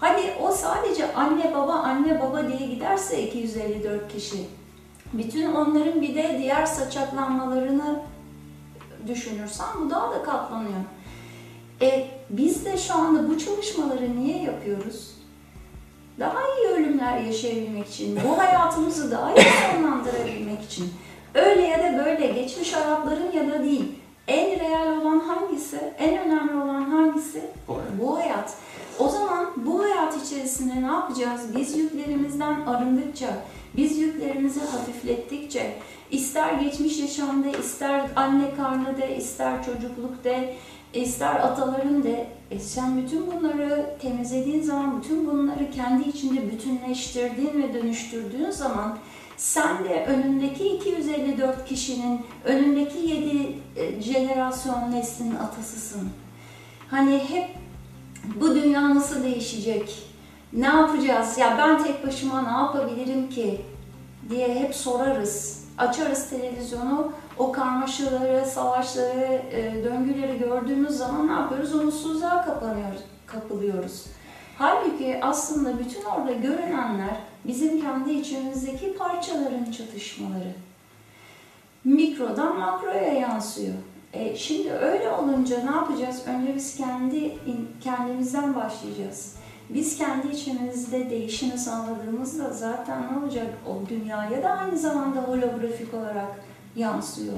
[0.00, 4.36] Hadi o sadece anne baba anne baba diye giderse 254 kişi.
[5.12, 8.00] Bütün onların bir de diğer saçaklanmalarını
[9.06, 10.80] düşünürsen bu daha da katlanıyor.
[11.82, 15.16] E, biz de şu anda bu çalışmaları niye yapıyoruz?
[16.20, 20.92] Daha iyi ölümler yaşayabilmek için, bu hayatımızı daha iyi sonlandırabilmek için.
[21.34, 23.92] Öyle ya da böyle, geçmiş hayatların ya da değil.
[24.28, 25.80] En real olan hangisi?
[25.98, 27.40] En önemli olan hangisi?
[27.68, 28.54] O Bu hayat.
[28.98, 31.40] O zaman bu hayat içerisinde ne yapacağız?
[31.56, 33.26] Biz yüklerimizden arındıkça,
[33.76, 35.72] biz yüklerimizi hafiflettikçe,
[36.10, 40.54] ister geçmiş yaşamda, ister anne karnı de, ister çocukluk de,
[40.94, 47.74] ister ataların de, e sen bütün bunları temizlediğin zaman, bütün bunları kendi içinde bütünleştirdiğin ve
[47.74, 48.98] dönüştürdüğün zaman
[49.36, 56.08] sen de önündeki 254 kişinin, önündeki 7 e, jenerasyon neslinin atasısın.
[56.90, 57.48] Hani hep
[58.40, 60.02] bu dünya nasıl değişecek?
[60.52, 61.38] Ne yapacağız?
[61.38, 63.60] Ya ben tek başıma ne yapabilirim ki?
[64.30, 65.64] diye hep sorarız.
[65.78, 71.74] Açarız televizyonu, o karmaşaları, savaşları, e, döngüleri gördüğümüz zaman ne yapıyoruz?
[71.74, 74.04] Umutsuzluğa kapanıyoruz, kapılıyoruz.
[74.58, 80.52] Halbuki aslında bütün orada görünenler bizim kendi içimizdeki parçaların çatışmaları.
[81.84, 83.74] Mikrodan makroya yansıyor.
[84.12, 86.22] E, şimdi öyle olunca ne yapacağız?
[86.26, 87.38] Önce biz kendi
[87.80, 89.36] kendimizden başlayacağız.
[89.70, 93.46] Biz kendi içimizde değişimi sağladığımızda zaten ne olacak?
[93.66, 96.40] O dünyaya da aynı zamanda holografik olarak
[96.76, 97.36] yansıyor.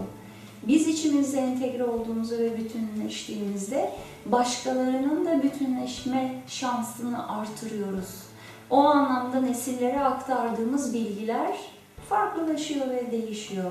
[0.62, 3.90] Biz içimizde entegre olduğumuzda ve bütünleştiğimizde
[4.26, 8.22] başkalarının da bütünleşme şansını artırıyoruz.
[8.70, 11.56] O anlamda nesillere aktardığımız bilgiler
[12.08, 13.70] farklılaşıyor ve değişiyor.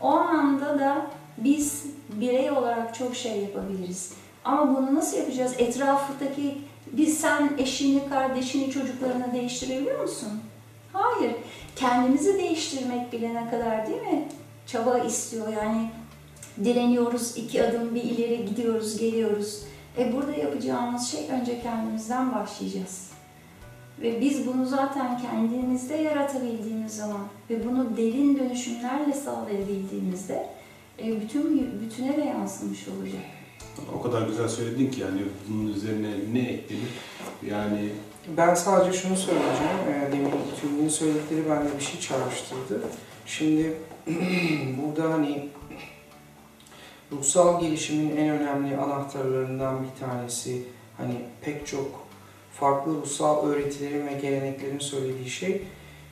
[0.00, 1.06] O anlamda da
[1.38, 1.86] biz
[2.20, 4.12] birey olarak çok şey yapabiliriz.
[4.44, 5.54] Ama bunu nasıl yapacağız?
[5.58, 6.58] Etrafındaki
[6.92, 10.40] biz sen eşini, kardeşini, çocuklarını değiştirebiliyor musun?
[10.92, 11.34] Hayır.
[11.76, 14.28] Kendimizi değiştirmek bile ne kadar değil mi?
[14.66, 15.90] Çaba istiyor yani.
[16.64, 19.62] Direniyoruz, iki adım bir ileri gidiyoruz, geliyoruz.
[19.98, 23.10] E burada yapacağımız şey önce kendimizden başlayacağız.
[24.02, 30.46] Ve biz bunu zaten kendimizde yaratabildiğimiz zaman ve bunu derin dönüşümlerle sağlayabildiğimizde
[30.98, 33.22] e, bütün bütüne de yansımış olacak.
[33.98, 36.82] O kadar güzel söyledin ki yani bunun üzerine ne eklenir?
[37.46, 37.88] Yani
[38.36, 40.08] Ben sadece şunu söyleyeceğim.
[40.08, 40.30] E, demin
[40.60, 42.80] Tülgin'in söyledikleri bende bir şey çağrıştırdı.
[43.26, 43.76] Şimdi
[44.82, 45.48] burada hani
[47.12, 50.62] ruhsal gelişimin en önemli anahtarlarından bir tanesi
[50.96, 52.06] hani pek çok
[52.52, 55.62] farklı ruhsal öğretilerin ve geleneklerin söylediği şey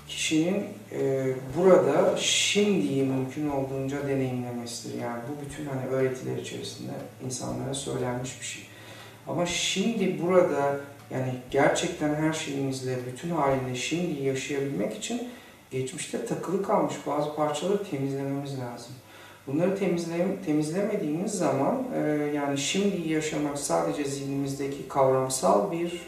[0.08, 1.26] kişinin e,
[1.56, 4.98] burada şimdiyi mümkün olduğunca deneyimlemesidir.
[4.98, 6.92] Yani bu bütün hani öğretiler içerisinde
[7.26, 8.62] insanlara söylenmiş bir şey.
[9.28, 10.80] Ama şimdi burada
[11.10, 15.28] yani gerçekten her şeyimizle, bütün halinde şimdi yaşayabilmek için
[15.70, 18.92] geçmişte takılı kalmış bazı parçaları temizlememiz lazım.
[19.52, 22.00] Bunları temizle, temizlemediğimiz zaman e,
[22.34, 26.02] yani şimdi yaşamak sadece zihnimizdeki kavramsal bir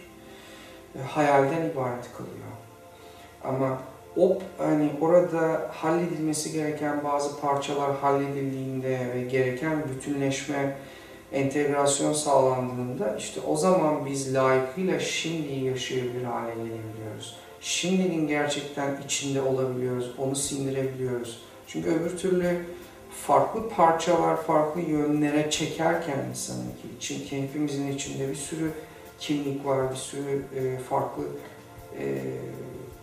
[0.96, 2.52] e, hayalden ibaret kalıyor.
[3.44, 3.78] Ama
[4.16, 10.76] o hani orada halledilmesi gereken bazı parçalar halledildiğinde ve gereken bütünleşme,
[11.32, 17.36] entegrasyon sağlandığında işte o zaman biz layıkıyla şimdiyi yaşayabilir hale gelebiliyoruz.
[17.60, 21.42] Şimdinin gerçekten içinde olabiliyoruz, onu sindirebiliyoruz.
[21.66, 22.56] Çünkü öbür türlü
[23.26, 28.70] farklı parçalar, farklı yönlere çekerken insanın için, hepimizin içinde bir sürü
[29.18, 31.22] kimlik var, bir sürü e, farklı
[31.98, 32.18] e,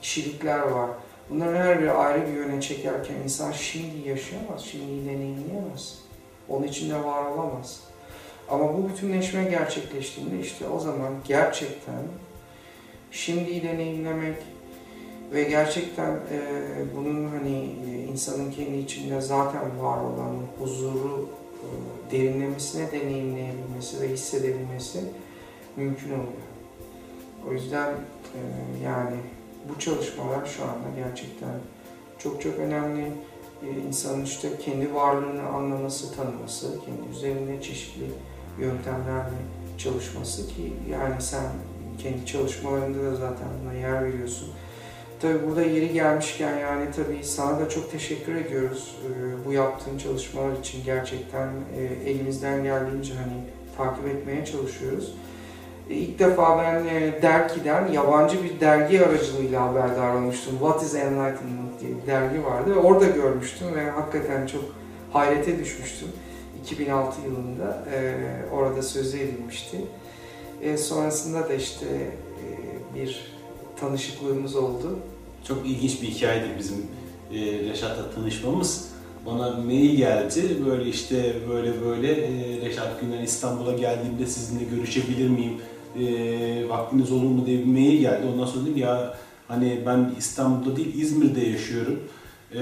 [0.01, 0.89] kişilikler var.
[1.30, 5.99] Bunların her biri ayrı bir yöne çekerken insan şimdi yaşayamaz, şimdi deneyimleyemez.
[6.49, 7.80] Onun içinde var olamaz.
[8.49, 12.03] Ama bu bütünleşme gerçekleştiğinde işte o zaman gerçekten
[13.12, 14.36] şimdiyi deneyimlemek
[15.34, 16.41] ve gerçekten e,
[16.95, 21.67] bunun hani e, insanın kendi içinde zaten var olan huzuru e,
[22.11, 24.99] derinlemesine deneyimleyebilmesi ve hissedebilmesi
[25.75, 26.49] mümkün oluyor.
[27.49, 27.89] O yüzden
[28.36, 28.39] e,
[28.84, 29.17] yani
[29.69, 31.55] bu çalışmalar şu anda gerçekten
[32.19, 33.11] çok çok önemli.
[33.63, 38.05] E, insanın işte kendi varlığını anlaması, tanıması, kendi üzerinde çeşitli
[38.59, 39.38] yöntemlerle
[39.77, 41.51] çalışması ki yani sen
[41.97, 44.49] kendi çalışmalarında da zaten buna yer veriyorsun.
[45.22, 50.57] Tabii burada yeri gelmişken yani tabii sana da çok teşekkür ediyoruz e, bu yaptığın çalışmalar
[50.57, 53.34] için gerçekten e, elimizden geldiğince hani
[53.78, 55.15] takip etmeye çalışıyoruz.
[55.89, 60.53] E, ilk defa ben e, Derki'den yabancı bir dergi aracılığıyla haberdar olmuştum.
[60.59, 64.63] What is Enlightenment diye bir dergi vardı ve orada görmüştüm ve hakikaten çok
[65.13, 66.07] hayrete düşmüştüm.
[66.63, 68.15] 2006 yılında e,
[68.53, 69.78] orada sözü edilmişti.
[70.78, 71.86] Sonrasında da işte
[72.95, 73.39] bir
[73.80, 74.99] tanışıklığımız oldu.
[75.47, 76.77] Çok ilginç bir hikayedir bizim
[77.33, 78.89] e, Reşat'la tanışmamız.
[79.25, 85.53] Bana mail geldi böyle işte böyle böyle e, Reşat Günden İstanbul'a geldiğimde sizinle görüşebilir miyim?
[85.99, 88.27] E, vaktiniz olur mu diye bir mail geldi.
[88.33, 89.17] Ondan sonra dedim ya
[89.47, 91.99] hani ben İstanbul'da değil İzmir'de yaşıyorum.
[92.55, 92.59] E,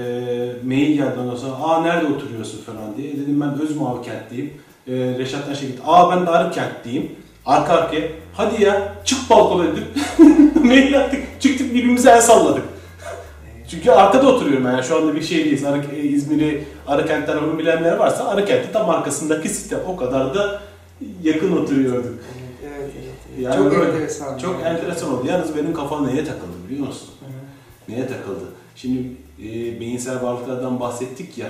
[0.64, 3.12] mail geldi ondan sonra aa nerede oturuyorsun falan diye.
[3.12, 4.52] Dedim ben Özmavi kentteyim.
[4.86, 5.82] E, Reşat'tan şey gitti.
[5.86, 7.12] Aa ben de Arıkent'teyim.
[7.48, 8.08] Arka arkaya.
[8.34, 9.84] Hadi ya çık balkona dedim.
[10.64, 11.40] mail attık.
[11.40, 12.64] Çıktık birbirimize el salladık.
[13.70, 15.64] Çünkü arkada oturuyorum yani şu anda bir şeydeyiz.
[15.64, 20.60] Arı, e, İzmir'i Arıkent tarafını bilenler varsa Arıkent'in tam arkasındaki site o kadar da
[21.22, 22.04] yakın oturuyorduk.
[22.04, 23.44] Evet, evet, evet.
[23.44, 24.38] Yani çok böyle- enteresan.
[24.38, 25.26] Çok enteresan oldu.
[25.26, 27.08] Yalnız benim kafam neye takıldı biliyor musun?
[27.20, 27.92] Hı hı.
[27.96, 28.44] Neye takıldı?
[28.76, 28.98] Şimdi
[29.42, 31.48] e, beyinsel varlıklardan bahsettik ya.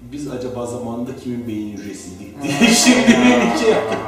[0.00, 3.98] Biz acaba zamanında kimin beyin hücresiydik diye şimdi bir şey yaptık.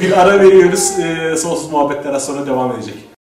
[0.00, 0.98] Bir ara veriyoruz.
[0.98, 3.13] E, sonsuz muhabbetler az sonra devam edecek.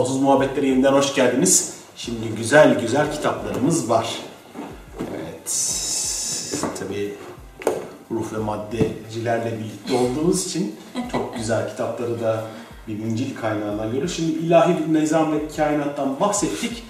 [0.00, 1.74] Sonsuz Muhabbetlere yeniden hoş geldiniz.
[1.96, 4.18] Şimdi güzel güzel kitaplarımız var.
[5.00, 5.50] Evet.
[6.78, 7.14] Tabii
[8.10, 10.76] ruh ve maddecilerle birlikte olduğumuz için
[11.12, 12.44] çok güzel kitapları da
[12.88, 14.16] bir İncil kaynağından görüyoruz.
[14.16, 16.84] Şimdi ilahi bir nizam ve kainattan bahsettik.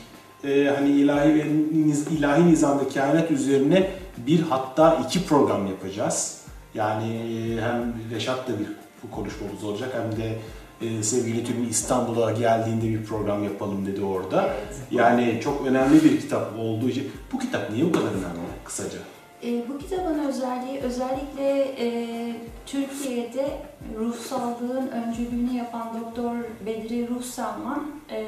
[0.44, 1.44] Ee, hani ilahi ve
[1.74, 3.90] niz- ilahi nizam ve kainat üzerine
[4.26, 6.40] bir hatta iki program yapacağız.
[6.74, 8.66] Yani e, hem Reşat'la bir
[9.02, 10.38] bu konuşmamız olacak hem de
[10.80, 14.54] e, sevgili Tülin İstanbul'a geldiğinde bir program yapalım dedi orada.
[14.90, 18.98] Yani çok önemli bir kitap olduğu için bu kitap niye bu kadar önemli kısaca?
[19.44, 21.86] E, bu kitabın özelliği özellikle e,
[22.66, 23.48] Türkiye'de
[23.98, 28.24] ruhsallığın öncülüğünü yapan Doktor Bedri Ruhsalman e,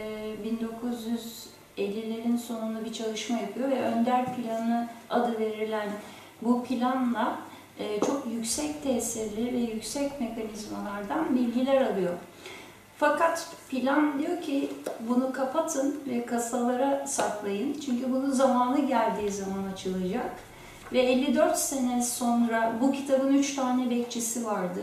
[1.78, 5.88] 1950'lerin sonunda bir çalışma yapıyor ve Önder Planı adı verilen
[6.42, 7.38] bu planla
[7.78, 12.14] e, çok yüksek tesirli ve yüksek mekanizmalardan bilgiler alıyor.
[13.02, 14.70] Fakat plan diyor ki
[15.08, 17.80] bunu kapatın ve kasalara saklayın.
[17.86, 20.30] Çünkü bunun zamanı geldiği zaman açılacak.
[20.92, 24.80] Ve 54 sene sonra bu kitabın 3 tane bekçisi vardı.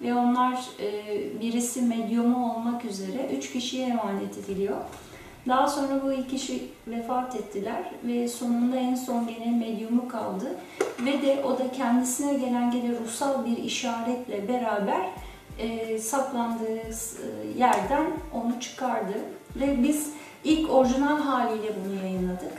[0.00, 0.90] Ve onlar e,
[1.40, 4.76] birisi medyumu olmak üzere 3 kişiye emanet ediliyor.
[5.48, 10.46] Daha sonra bu iki kişi vefat ettiler ve sonunda en son gene medyumu kaldı.
[11.04, 15.06] Ve de o da kendisine gelen gene ruhsal bir işaretle beraber
[15.58, 19.14] e, saklandığı e, yerden onu çıkardı.
[19.56, 20.10] Ve biz
[20.44, 22.52] ilk orijinal haliyle bunu yayınladık.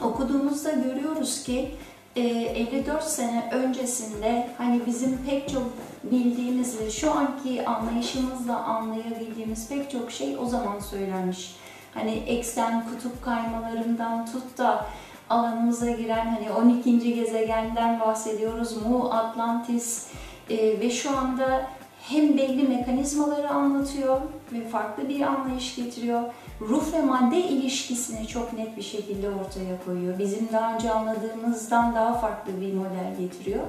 [0.00, 1.74] Okuduğumuzda görüyoruz ki
[2.16, 9.90] e, 54 sene öncesinde hani bizim pek çok bildiğimiz ve şu anki anlayışımızla anlayabildiğimiz pek
[9.90, 11.56] çok şey o zaman söylenmiş.
[11.94, 14.86] Hani eksen kutup kaymalarından tut da
[15.30, 17.14] alanımıza giren hani 12.
[17.14, 18.86] gezegenden bahsediyoruz.
[18.86, 20.06] Mu, Atlantis
[20.50, 21.66] e, ve şu anda
[22.08, 24.20] hem belli mekanizmaları anlatıyor
[24.52, 26.22] ve farklı bir anlayış getiriyor.
[26.60, 30.18] Ruh ve madde ilişkisini çok net bir şekilde ortaya koyuyor.
[30.18, 33.62] Bizim daha önce anladığımızdan daha farklı bir model getiriyor.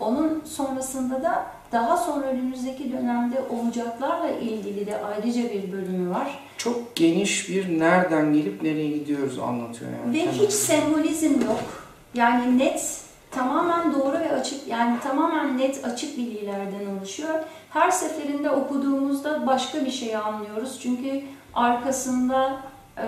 [0.00, 6.38] Onun sonrasında da daha sonra önümüzdeki dönemde olacaklarla ilgili de ayrıca bir bölümü var.
[6.58, 10.18] Çok geniş bir nereden gelip nereye gidiyoruz anlatıyor yani.
[10.18, 11.88] Ve hiç sembolizm yok.
[12.14, 13.00] Yani net,
[13.30, 17.34] tamamen doğru ve açık, yani tamamen net açık bilgilerden oluşuyor.
[17.70, 20.78] Her seferinde okuduğumuzda başka bir şey anlıyoruz.
[20.82, 21.22] Çünkü
[21.54, 22.60] arkasında
[22.96, 23.06] e,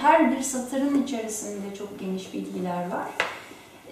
[0.00, 3.08] her bir satırın içerisinde çok geniş bilgiler var.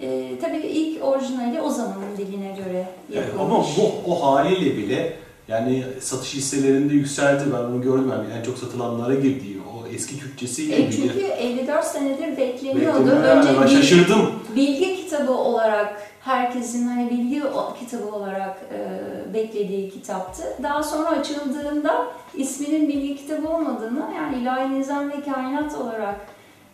[0.01, 3.41] E, tabii ilk orijinali o zamanın diline göre Evet, yapılmış.
[3.41, 5.13] ama bu o haliyle bile
[5.47, 7.43] yani satış hisselerinde yükseldi.
[7.53, 8.11] Ben onu gördüm.
[8.11, 9.57] Yani en çok satılanlara girdi.
[9.73, 13.05] O eski Türkçesiyle E, çünkü 54 senedir bekleniyordu.
[13.05, 13.23] Bekledim.
[13.23, 14.31] Önce ben şaşırdım.
[14.55, 17.43] Bilgi kitabı olarak herkesin hani bilgi
[17.79, 20.43] kitabı olarak e, beklediği kitaptı.
[20.63, 26.15] Daha sonra açıldığında isminin bilgi kitabı olmadığını yani ilahi nizam ve kainat olarak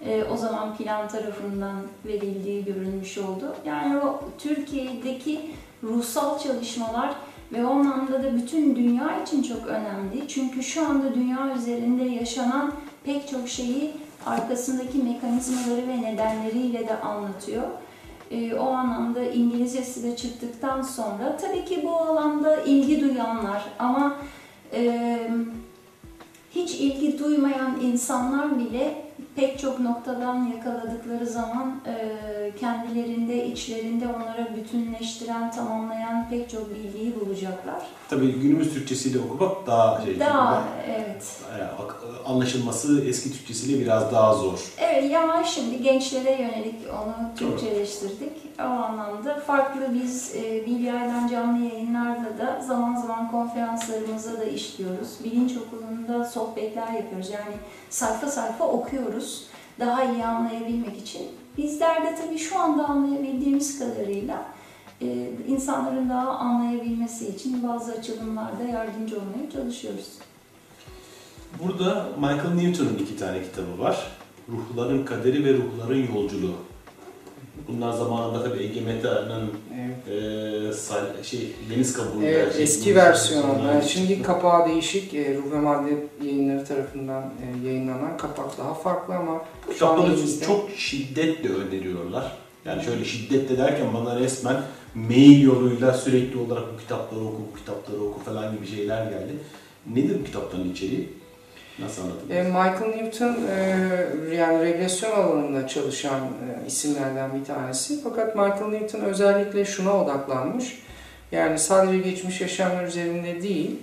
[0.06, 1.76] e, o zaman plan tarafından
[2.06, 3.56] verildiği görülmüş oldu.
[3.66, 5.40] Yani o Türkiye'deki
[5.84, 7.16] ruhsal çalışmalar
[7.54, 10.28] ve o anlamda da bütün dünya için çok önemli.
[10.28, 12.74] Çünkü şu anda dünya üzerinde yaşanan
[13.04, 13.94] pek çok şeyi
[14.26, 17.64] arkasındaki mekanizmaları ve nedenleriyle de anlatıyor.
[18.32, 24.18] Ee, o anlamda İngilizcesi de çıktıktan sonra tabii ki bu alanda ilgi duyanlar ama
[24.74, 25.32] e,
[26.52, 31.96] hiç ilgi duymayan insanlar bile pek çok noktadan yakaladıkları zaman e,
[32.60, 37.82] kendilerinde, içlerinde onlara bütünleştiren, tamamlayan pek çok bilgiyi bulacaklar.
[38.10, 40.20] Tabii günümüz Türkçesiyle okumak daha şey.
[40.20, 41.38] Daha evet.
[41.52, 44.60] Yani ak- anlaşılması eski Türkçesiyle biraz daha zor.
[44.78, 48.32] Evet ya şimdi gençlere yönelik onu Türkçeleştirdik.
[48.60, 55.10] O anlamda farklı biz e, Bilyay'dan canlı yayınlarda da zaman zaman konferanslarımıza da işliyoruz.
[55.24, 57.30] Bilinç okulunda sohbetler yapıyoruz.
[57.30, 57.56] Yani
[57.90, 59.19] sayfa sayfa okuyoruz
[59.80, 61.22] daha iyi anlayabilmek için.
[61.58, 64.46] Bizler de tabii şu anda anlayabildiğimiz kadarıyla
[65.02, 70.08] e, insanların daha anlayabilmesi için bazı açılımlarda yardımcı olmaya çalışıyoruz.
[71.64, 74.12] Burada Michael Newton'un iki tane kitabı var.
[74.50, 76.56] Ruhların Kaderi ve Ruhların Yolculuğu.
[77.74, 80.08] Bunlar zamanında tabii Ege Meta'nın Evet.
[81.22, 83.68] e, şey deniz kabuğunda Evet, şey- eski versiyonu.
[83.68, 85.14] Yani şimdi kapağı değişik.
[85.14, 85.90] E, Ruh ve Madde
[86.24, 89.42] yayınları tarafından e, yayınlanan kapak daha farklı ama
[89.74, 90.46] Kitapları elimizde.
[90.46, 92.38] çok şiddetle öneriyorlar.
[92.66, 94.58] Yani şöyle şiddetle derken bana resmen
[94.96, 99.34] mail yoluyla sürekli olarak bu kitapları oku, bu kitapları oku falan gibi şeyler geldi.
[99.94, 101.10] Nedir bu kitapların içeriği?
[101.82, 102.36] Nasıl anlatılır?
[102.36, 103.38] E, Michael Newton
[104.32, 108.04] e, yani regresyon alanında çalışan e, isimlerden bir tanesi.
[108.04, 110.84] Fakat Michael Newton özellikle şuna odaklanmış.
[111.32, 113.80] Yani sadece geçmiş yaşamlar üzerinde değil,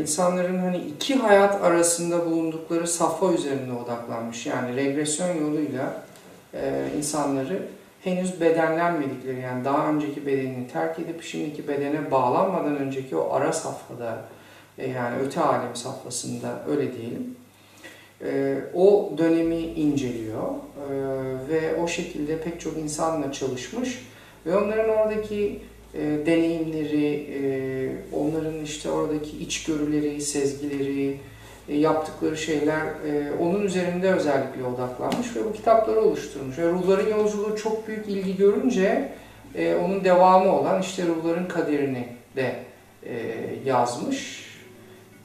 [0.00, 4.46] insanların hani iki hayat arasında bulundukları safha üzerine odaklanmış.
[4.46, 6.02] Yani regresyon yoluyla
[6.98, 7.62] insanları
[8.04, 14.18] henüz bedenlenmedikleri yani daha önceki bedenini terk edip şimdiki bedene bağlanmadan önceki o ara safhada
[14.78, 17.36] yani öte alem safhasında öyle diyelim
[18.24, 20.94] e, o dönemi inceliyor e,
[21.48, 24.06] ve o şekilde pek çok insanla çalışmış
[24.46, 25.58] ve onların oradaki
[25.94, 31.16] e, deneyimleri, e, onların işte oradaki içgörüleri, sezgileri,
[31.68, 36.58] e, yaptıkları şeyler e, onun üzerinde özellikle odaklanmış ve bu kitapları oluşturmuş.
[36.58, 39.12] Ve ruhların yolculuğu çok büyük ilgi görünce
[39.54, 42.56] e, onun devamı olan işte ruhların kaderini de
[43.06, 43.14] e,
[43.64, 44.51] yazmış.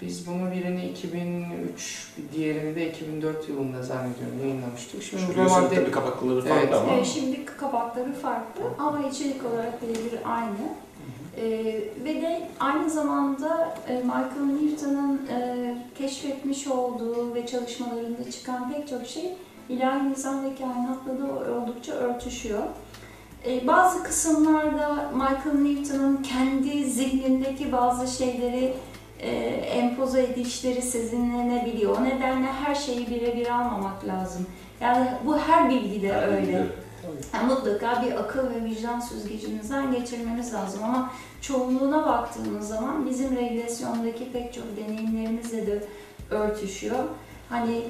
[0.01, 5.03] Biz bunu birini 2003, diğerini de 2004 yılında zannediyorum yayınlamıştık.
[5.03, 6.73] Şimdi Biliyorsun madde tabii kapakları farklı Evet.
[6.73, 10.69] ama Ee, şimdi kapakları farklı ama içerik olarak birebir aynı.
[11.37, 11.43] Ee,
[12.03, 19.07] ve de aynı zamanda e, Michael Newton'un e, keşfetmiş olduğu ve çalışmalarında çıkan pek çok
[19.07, 19.33] şey
[19.69, 22.63] ilahi nizam ve kainatla da oldukça örtüşüyor.
[23.47, 28.73] Ee, bazı kısımlarda Michael Newton'un kendi zihnindeki bazı şeyleri
[29.19, 31.97] e, empoze edişleri sezinlenebiliyor.
[31.97, 34.45] O nedenle her şeyi birebir almamak lazım.
[34.81, 36.67] Yani bu her bilgide öyle.
[37.33, 41.11] Yani mutlaka bir akıl ve vicdan süzgecimizden geçirmemiz lazım ama
[41.41, 45.83] çoğunluğuna baktığımız zaman bizim regresyondaki pek çok deneyimlerimizle de
[46.29, 47.03] örtüşüyor.
[47.49, 47.81] Hani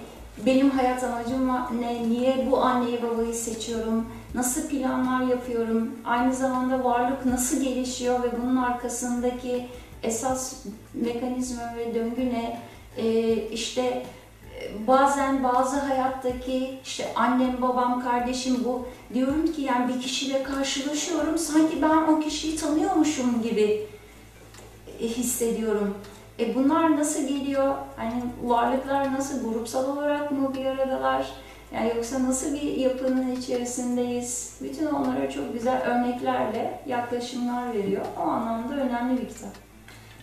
[0.46, 1.48] benim hayat amacım
[1.80, 8.28] ne, niye bu anneyi babayı seçiyorum, nasıl planlar yapıyorum, aynı zamanda varlık nasıl gelişiyor ve
[8.42, 9.68] bunun arkasındaki
[10.04, 12.60] esas mekanizma ve döngü ne,
[12.98, 20.02] Ee, işte e, bazen bazı hayattaki işte annem, babam, kardeşim bu diyorum ki yani bir
[20.02, 23.88] kişiyle karşılaşıyorum sanki ben o kişiyi tanıyormuşum gibi
[25.00, 25.98] e, hissediyorum.
[26.40, 27.76] E bunlar nasıl geliyor?
[27.96, 31.28] Hani varlıklar nasıl grupsal olarak mı bir aradalar?
[31.74, 34.58] Yani yoksa nasıl bir yapının içerisindeyiz?
[34.62, 38.06] Bütün onlara çok güzel örneklerle yaklaşımlar veriyor.
[38.20, 39.67] O anlamda önemli bir kitap.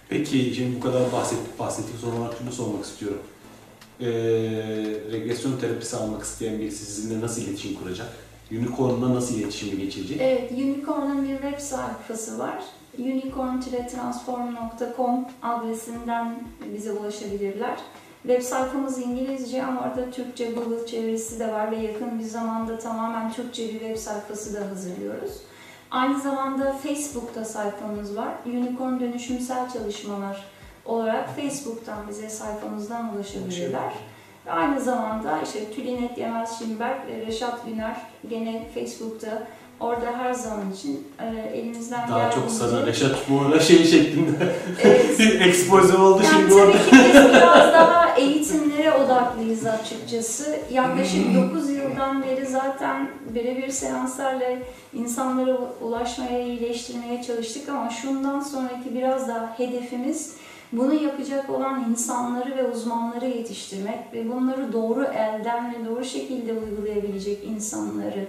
[0.08, 3.20] Peki şimdi bu kadar bahsettik, bahsettik son olarak şunu sormak istiyorum.
[4.00, 4.06] Ee,
[5.12, 8.08] regresyon terapisi almak isteyen birisi sizinle nasıl iletişim kuracak?
[8.52, 10.20] Unicorn'la nasıl iletişime geçecek?
[10.20, 12.62] Evet, Unicorn'un bir web sayfası var.
[12.98, 16.42] unicorn-transform.com adresinden
[16.74, 17.78] bize ulaşabilirler.
[18.22, 23.32] Web sayfamız İngilizce ama orada Türkçe Google çevirisi de var ve yakın bir zamanda tamamen
[23.32, 25.32] Türkçe bir web sayfası da hazırlıyoruz.
[25.94, 28.28] Aynı zamanda Facebook'ta sayfamız var.
[28.46, 30.44] Unicorn Dönüşümsel Çalışmalar
[30.84, 33.92] olarak Facebook'tan bize sayfamızdan ulaşabilirler.
[34.46, 37.96] Ve aynı zamanda işte Tülinet Yemez Şimberk ve Reşat Güner
[38.30, 39.46] gene Facebook'ta
[39.80, 45.20] orada her zaman için e, elimizden Daha çok sana Reşat bu arada şey şeklinde Evet.
[45.40, 46.72] ekspoze oldu Yani şimdi orada.
[46.72, 48.16] tabii ki biz biraz daha
[48.84, 50.56] eğitimlere odaklıyız açıkçası.
[50.72, 54.46] Yaklaşık 9 yıldan beri zaten birebir seanslarla
[54.94, 60.36] insanlara ulaşmaya, iyileştirmeye çalıştık ama şundan sonraki biraz daha hedefimiz
[60.72, 67.44] bunu yapacak olan insanları ve uzmanları yetiştirmek ve bunları doğru elden ve doğru şekilde uygulayabilecek
[67.44, 68.26] insanları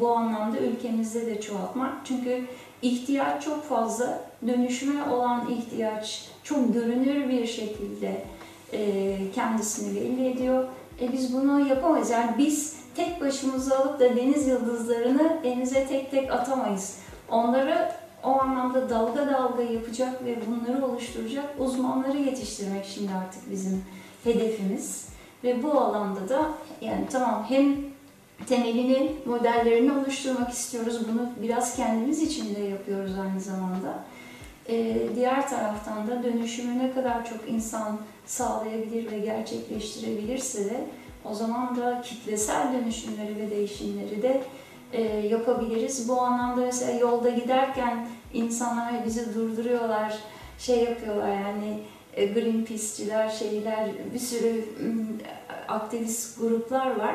[0.00, 1.92] bu anlamda ülkemizde de çoğaltmak.
[2.04, 2.44] Çünkü
[2.82, 8.24] ihtiyaç çok fazla, dönüşüme olan ihtiyaç çok görünür bir şekilde
[8.72, 10.64] e, kendisini belli ediyor.
[11.00, 12.10] E biz bunu yapamayız.
[12.10, 16.98] Yani biz tek başımıza alıp da deniz yıldızlarını denize tek tek atamayız.
[17.30, 17.92] Onları
[18.24, 23.84] o anlamda dalga dalga yapacak ve bunları oluşturacak uzmanları yetiştirmek şimdi artık bizim
[24.24, 25.08] hedefimiz.
[25.44, 26.48] Ve bu alanda da
[26.80, 27.76] yani tamam hem
[28.46, 31.00] temelini, modellerini oluşturmak istiyoruz.
[31.08, 34.04] Bunu biraz kendimiz için de yapıyoruz aynı zamanda.
[34.68, 37.98] Ee, diğer taraftan da dönüşümü ne kadar çok insan
[38.30, 40.84] sağlayabilir ve gerçekleştirebilirse de
[41.24, 44.42] o zaman da kitlesel dönüşümleri ve değişimleri de
[44.92, 46.08] e, yapabiliriz.
[46.08, 50.14] Bu anlamda mesela yolda giderken insanlar bizi durduruyorlar,
[50.58, 51.78] şey yapıyorlar yani
[52.14, 54.64] e, Greenpeace'ciler, şeyler, bir sürü
[55.68, 57.14] aktivist gruplar var.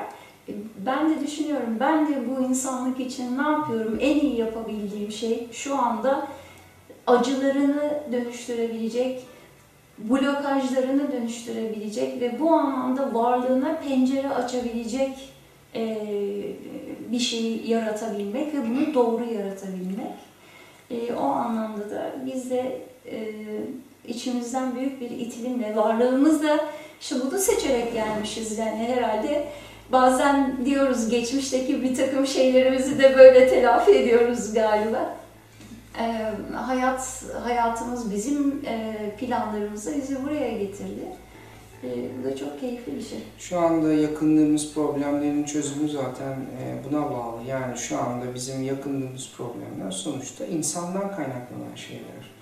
[0.50, 0.54] E,
[0.86, 3.98] Ben de düşünüyorum, ben de bu insanlık için ne yapıyorum?
[4.02, 6.28] En iyi yapabildiğim şey şu anda
[7.08, 9.35] acılarını dönüştürebilecek,
[9.98, 15.30] blokajlarını dönüştürebilecek ve bu anlamda varlığına pencere açabilecek
[15.76, 15.98] e,
[17.12, 20.16] bir şeyi yaratabilmek ve bunu doğru yaratabilmek.
[20.92, 22.82] E, o anlamda da biz de
[23.12, 23.34] e,
[24.08, 26.60] içimizden büyük bir itilimle, varlığımızla
[27.02, 29.48] işte bunu seçerek gelmişiz yani herhalde.
[29.92, 35.16] Bazen diyoruz geçmişteki bir takım şeylerimizi de böyle telafi ediyoruz galiba.
[36.00, 41.06] E, hayat hayatımız bizim e, planlarımızı bizi buraya getirdi.
[41.84, 41.88] E,
[42.20, 43.20] bu da çok keyifli bir şey.
[43.38, 47.44] Şu anda yakınlığımız problemlerin çözümü zaten e, buna bağlı.
[47.48, 52.36] Yani şu anda bizim yakınlığımız problemler sonuçta insandan kaynaklanan şeyler.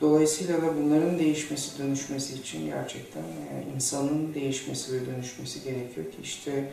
[0.00, 6.70] Dolayısıyla da bunların değişmesi, dönüşmesi için gerçekten e, insanın değişmesi ve dönüşmesi gerekiyor ki işte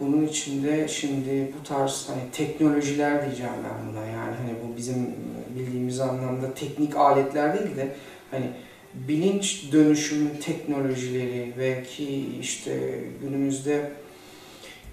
[0.00, 5.14] bunun içinde şimdi bu tarz hani teknolojiler diyeceğim ben buna yani hani bu bizim
[5.58, 7.94] bildiğimiz anlamda teknik aletler değil de
[8.30, 8.46] hani
[8.94, 13.92] bilinç dönüşümü teknolojileri ve ki işte günümüzde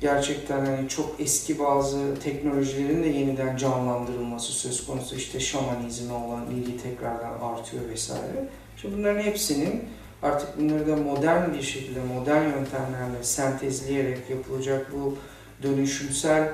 [0.02, 6.78] gerçekten hani çok eski bazı teknolojilerin de yeniden canlandırılması söz konusu işte şamanizme olan ilgi
[6.78, 8.50] tekrardan artıyor vesaire.
[8.76, 9.84] İşte bunların hepsinin
[10.24, 15.18] artık bunları da modern bir şekilde modern yöntemlerle sentezleyerek yapılacak bu
[15.64, 16.50] dönüşümsel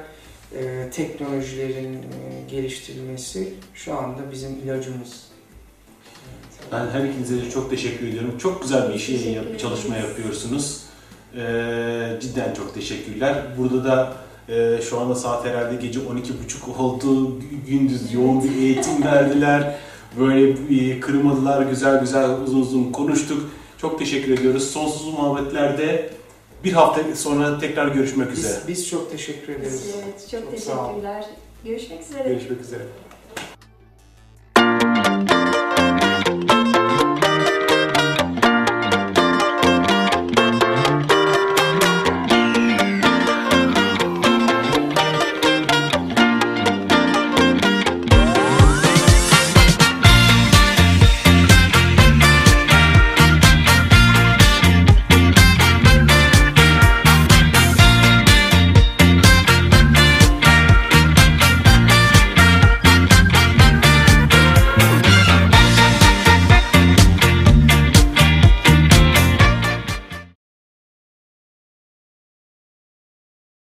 [0.59, 5.25] e, teknolojilerin e, geliştirilmesi şu anda bizim ilacımız.
[6.71, 8.37] Ben her ikinize de çok teşekkür ediyorum.
[8.37, 10.81] Çok güzel bir işi, Teşekkür yap- çalışma yapıyorsunuz.
[11.37, 13.43] Ee, cidden çok teşekkürler.
[13.57, 14.13] Burada da
[14.49, 17.39] e, şu anda saat herhalde gece 12.30 oldu.
[17.67, 19.75] Gündüz yoğun bir eğitim verdiler.
[20.19, 23.49] Böyle kırmadılar, güzel güzel uzun uzun konuştuk.
[23.77, 24.71] Çok teşekkür ediyoruz.
[24.71, 26.09] Sonsuz muhabbetlerde
[26.63, 28.59] bir hafta sonra tekrar görüşmek biz, üzere.
[28.67, 29.95] Biz çok teşekkür ederiz.
[30.03, 31.25] Evet, çok, çok teşekkürler.
[31.65, 32.29] Görüşmek üzere.
[32.29, 32.83] Görüşmek üzere.